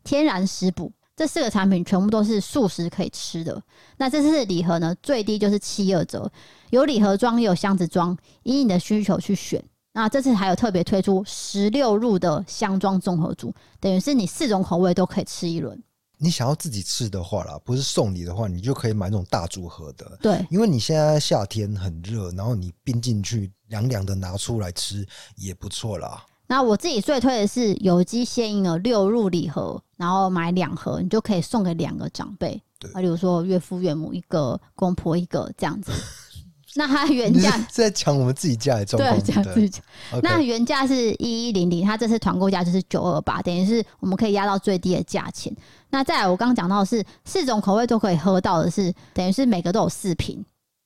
[0.04, 0.92] 天然食补。
[1.16, 3.62] 这四个产品全部都是素食可以吃的。
[3.98, 6.32] 那这次礼盒呢，最低就是七二折，
[6.72, 9.64] 有礼盒装也有箱子装，以你的需求去选。
[9.94, 15.80] 那这次还有特别推出十六入的箱装综合组，等于是你四种口味都可以吃一轮。
[16.18, 20.18] 你想要自己吃的话啦，不是送礼的话，你就可以买那种大组合的。
[20.20, 25.06] 对，因为你现在夏天很热，然后你冰进去凉凉的拿出来吃
[25.36, 26.26] 也不错啦。
[26.54, 32.62] 那我自己最推的是有机鲜婴儿六入礼盒，然后买两盒，你就可以送给两个长辈。
[32.78, 35.92] 对，啊，比如说岳父岳母一个，公婆一个这样子。
[36.78, 39.82] 那它原价是在讲我们自己家的状况，对，讲自己家。
[40.22, 45.52] 那原价是一一零零，它这次团购价就是九二八，等于是我们可以压到最低的价钱。
[45.90, 50.46] 那再来，我刚刚讲到的是四种口味都可以喝到的是，等于是每个都有四瓶，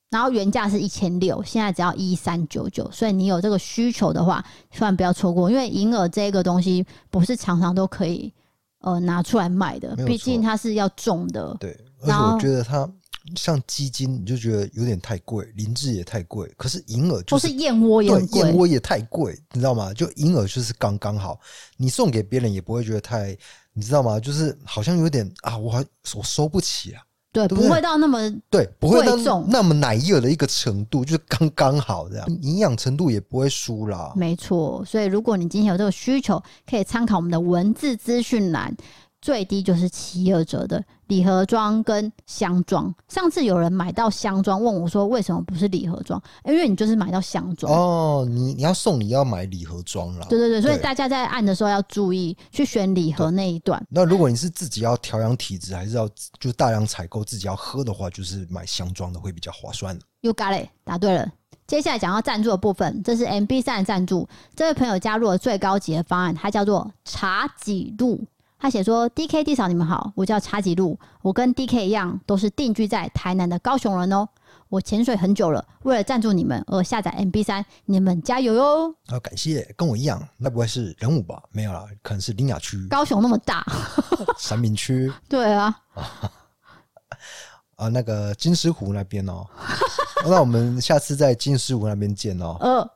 [0.09, 2.89] 然后原价是一千六，现在只要一三九九。
[2.91, 8.33] 所以你有这个需求的话，千万不要错过，因为银耳这个东西不是常常都可以
[8.81, 11.55] 呃拿出来卖的，毕竟它是要种的。
[11.59, 12.89] 对，而且我觉得它。
[13.35, 19.93] 像鸡精，你就觉得有点太贵，灵芝也太贵，可是银耳就是燕窝也贵，燕窝也太贵，你知道吗？
[19.93, 21.37] 就银耳就是刚刚好，
[21.75, 23.37] 你送给别人也不会觉得太，
[23.73, 24.17] 你知道吗？
[24.17, 25.85] 就是好像有点啊，我还
[26.15, 27.03] 我收不起啊，
[27.37, 28.19] 对，对不，会到那么
[28.49, 29.15] 对，不会到
[29.47, 34.11] 那么奶油的一个程度，就是刚刚好这样，营养程度也不会输啦。
[34.15, 38.75] 没错，所以如果你今天有这个需求，可以参考我们的文字资讯栏。
[39.21, 42.93] 最低就是七二折的礼盒装跟箱装。
[43.07, 46.21] 上次有人买到箱装，问我说为什么不是礼盒装？
[46.45, 48.25] 因为你就是买到箱装哦。
[48.29, 50.27] 你你要送你要买礼盒装啦。
[50.29, 53.83] 对对对，所以大家在按的时候要注意去选礼盒那一段。
[53.89, 56.07] 那如果你是自己要调养体质，还是要
[56.39, 59.97] 就大量采购自己要喝的话，就是买箱装的会比较划算。
[60.21, 61.31] You got it，答对了。
[61.65, 64.27] 接下来讲到赞助的部分，这是 MB 三的赞助。
[64.55, 68.23] 这位朋友加入了最高级的方案，它叫做茶几路。
[68.59, 74.27] 他写说：“D K 弟嫂，你们好，我叫查吉路，我跟 D K 一样，都是定居在台南的高雄人哦。
[74.69, 78.93] 我潜水很久了，为了赞助你们而下载 M B 三，你们加油哟！
[79.07, 81.41] 好，感谢，跟我一样，那不会是人武吧？
[81.51, 82.85] 没有啦，可能是林雅区。
[82.87, 83.63] 高雄那么大，
[84.37, 85.11] 三明区。
[85.29, 85.73] 对啊，
[87.77, 89.45] 啊，那个金狮湖那边哦，
[90.25, 92.57] 那我们下次在金狮湖那边见哦。
[92.59, 92.89] 呃，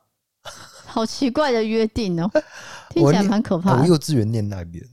[0.84, 2.28] 好奇怪的约定哦，
[2.90, 3.82] 听起来蛮可怕的。
[3.82, 4.84] 我幼稚园念那边。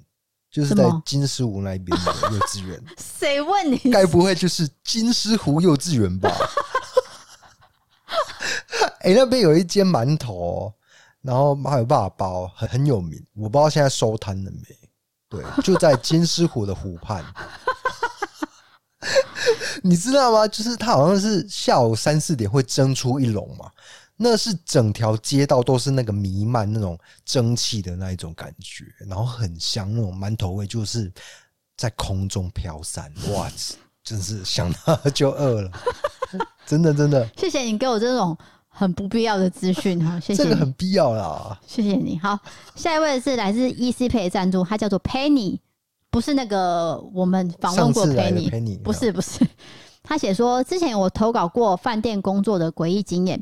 [0.51, 2.83] 就是在金狮湖那边的 幼稚园。
[2.97, 3.77] 谁问你？
[3.91, 6.29] 该不会就是金狮湖幼稚园吧？
[9.01, 10.73] 哎、欸，那边有一间馒头，
[11.21, 13.23] 然后还有爸包，很很有名。
[13.35, 14.59] 我不知道现在收摊了没？
[15.29, 17.23] 对，就在金狮湖的湖畔。
[19.83, 20.47] 你知道吗？
[20.47, 23.71] 就是他好像是下午三四点会蒸出一笼嘛。
[24.21, 31.09] 那是整条街道都是那个弥漫那种蒸汽的那一种感觉，然后很香那种馒头味，就是
[31.77, 33.09] 在空中飘散。
[33.31, 33.49] 哇，
[34.03, 35.71] 真是想到就饿了，
[36.67, 37.25] 真的真的。
[37.37, 40.43] 谢谢你给我这种很不必要的资讯哈，谢谢。
[40.43, 42.19] 这个很必要啦，谢谢你。
[42.19, 42.37] 好，
[42.75, 45.59] 下一位是来自 EC Pay 的赞助，他叫做 Penny，
[46.11, 49.47] 不是那个我们访问过 Penny 不是不是。
[50.03, 53.41] 他写说，之前我投稿过饭店工作的诡异经验。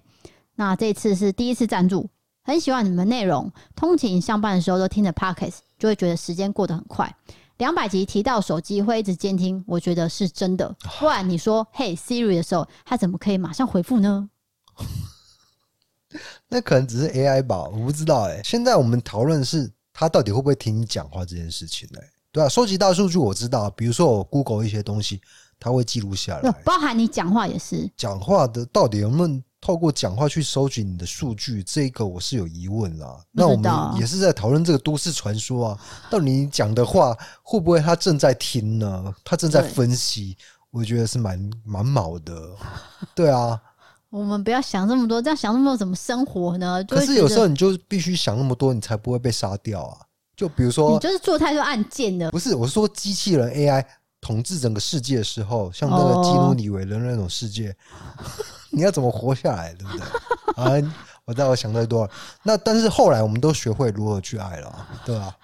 [0.60, 2.10] 那这次是第一次赞助，
[2.44, 3.52] 很喜欢你们内容。
[3.76, 7.16] 通勤上班的时候都听着 Podcast，就会觉得时间过得很快。
[7.58, 10.76] 两百集提到手机会一直监听，我觉得是真的。
[11.00, 14.30] 不然你说“嘿 Siri” 的时候，它怎么可以马上回复呢？
[16.50, 18.42] 那可能只是 AI 吧，我不知道哎、欸。
[18.44, 22.10] 现在我们讨论是它到底会不会听你讲话这件事情呢、欸？
[22.32, 25.22] 对啊，收集大数据我知道，比如说我 Google 一些东西，
[25.60, 27.88] 它会记录下来，包含你讲话也是。
[27.96, 29.42] 讲话的到底有没有？
[29.60, 33.20] 透过讲话去收集你的数据，这个我是有疑问啦。
[33.32, 35.80] 那我们也是在讨论这个都市传说啊，
[36.10, 39.14] 到底你讲的话会不会他正在听呢？
[39.24, 40.38] 他正在分析，
[40.72, 42.52] 我觉得是蛮蛮毛的。
[43.16, 43.60] 对啊，
[44.10, 46.84] 我们不要想这么多，这样想那么多怎么生活呢？
[46.84, 49.98] 可是有时候你就必须想那么多，你才不会被杀掉啊。
[50.36, 52.54] 就比如说，你就是做太多案件的，不是？
[52.54, 53.84] 我是说机器人 AI
[54.22, 57.72] 统治整个世界的时候，像那个基努里维的那种世界。
[57.72, 58.26] 哦
[58.70, 60.04] 你要怎么活下来，对不对？
[60.84, 60.94] 啊，
[61.24, 62.12] 我知道我想太多了。
[62.44, 65.36] 那但是后来我们都学会如何去爱了，对吧？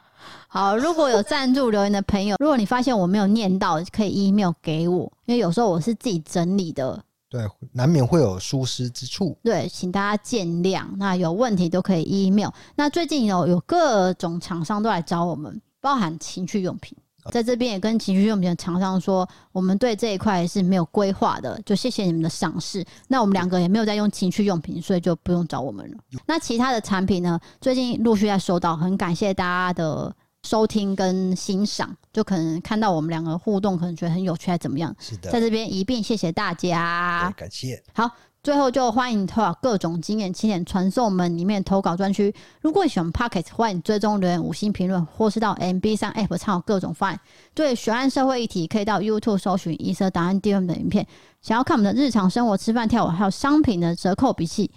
[0.49, 9.35] 好，如果有赞助留言的朋友，如果你发现我没有念到，可以 email 给我，因为有时候我是自己整理的，对，难免会有疏失之处。
[9.41, 10.83] 对，请大家见谅。
[10.97, 12.49] 那有问题都可以 email。
[12.75, 16.95] 那最近有有各种厂商都来找我们，包含情趣用品。
[17.31, 22.83] 在这边也跟情趣用品的厂商说，我们对这一块是没有规划的，就谢谢你们的赏识。
[23.07, 25.97] 那我们两个也没有在用情趣用品，所以就不用找我们了。
[26.25, 27.39] 那其他的产品呢？
[27.61, 30.13] 最近陆续在收到，很感谢大家的
[30.43, 34.95] 收听跟欣赏，就可能看到我们两个互动，可能觉得很有趣，还怎么样？
[34.99, 37.81] 是的，在这边一并谢谢大家，感谢。
[37.93, 38.09] 好。
[38.43, 42.35] 最后就欢迎投稿各种经验，请点传送门里面投稿专区。
[42.59, 47.19] 如果你喜欢 Podcast，欢迎追踪留言五星评论，或是到 MB 三 App 参考各种方案。
[47.53, 51.07] 对悬案社会议题，可以到 YouTube 搜寻“疑色档案 DM” 的影片。
[51.41, 54.69] 想要看我们的日常生活、吃饭、跳舞，还有商品的折扣笔记，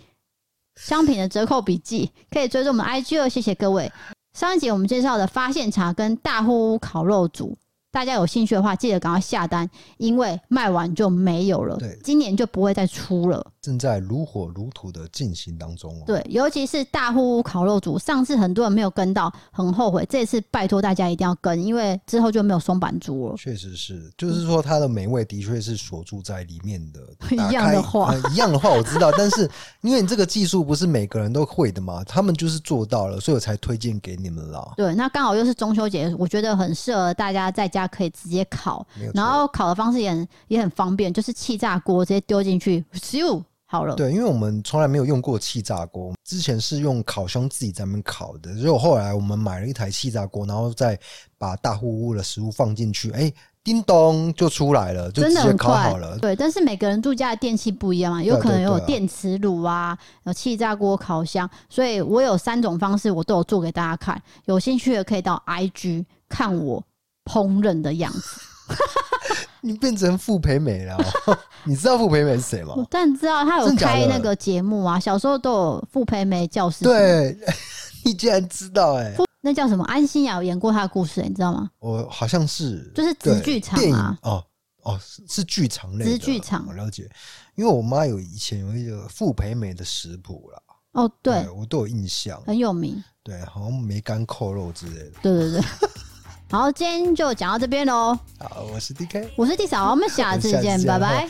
[0.76, 3.28] 商品的折扣笔记可以追踪我们 IG 哦。
[3.28, 3.90] 谢谢各位。
[4.32, 7.58] 上一集我们介绍的发现茶跟大户屋烤肉组。
[7.96, 9.66] 大家有兴趣的话，记得赶快下单，
[9.96, 11.76] 因为卖完就没有了。
[11.76, 13.52] 对，今年就不会再出了。
[13.62, 16.02] 正在如火如荼的进行当中哦。
[16.06, 20.06] 对，尤其是大户屋烤肉组，上次很多人没有跟到，很后悔。
[20.10, 23.34] 这次拜托大家一定要跟，因为之后就没有松板猪了。
[23.38, 27.00] 确实是，就是说它的美味的确是锁住在里面的。
[27.34, 29.50] 一样的话，呃，一样的话我知道，但是
[29.80, 34.74] 因为你这个技术不是每个人都会的嘛，他们就是做到了，所以我才推荐给你们了。
[34.76, 43.94] 对，那刚好又是中秋节，我觉得很适合大家在家可以直接烤，然后烤的方式也很也很方便，就是气炸锅直接丢进去，咻，好了。
[43.94, 50.98] 对，因为我们从来没有用过气炸锅，之前是用烤箱自己在那边烤的，结果后来我们买了一台气炸锅，然后再
[51.38, 53.34] 把大户屋的食物放进去，哎、欸。
[53.66, 56.16] 叮咚就出来了，就直接烤好了。
[56.20, 64.22] 对，但是每个人住家的电器不一样嘛，有可能有电磁炉啊，有气炸锅、烤箱，所以我有三种方式，我都有做给大家看。
[64.44, 66.80] 有兴趣的可以到 IG 看我
[67.26, 68.40] 烹饪的样子。
[69.60, 70.96] 你变成傅培美了，
[71.64, 72.74] 你知道傅培美是谁吗？
[72.78, 76.84] 我当然知道，他有开那个节目啊，小时候都有傅培美教室。
[76.84, 77.36] 对，
[78.04, 79.16] 你竟然知道哎、欸。
[79.40, 79.84] 那叫什么？
[79.84, 81.70] 安心雅有演过他的故事，你知道吗？
[81.80, 84.44] 我好像是，就是直剧场啊，哦
[84.82, 87.08] 哦，是剧场类的直剧场，我了解。
[87.56, 90.60] 因为我妈有以前有一个傅培美的食谱啦，
[90.92, 95.60] 哦对，对，我都有印象，很有名，对，好像梅干扣肉之类的，对对对。
[96.48, 98.16] 好，今天就讲到这边喽。
[98.38, 101.28] 好，我是 D K，我是弟嫂，我们下次见，拜拜。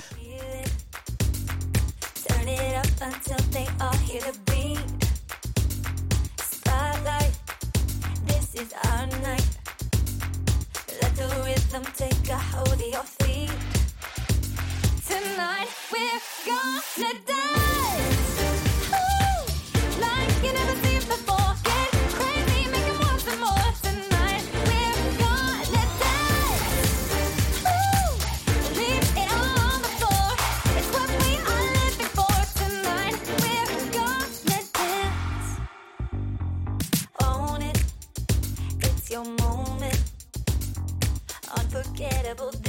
[42.27, 42.66] incredible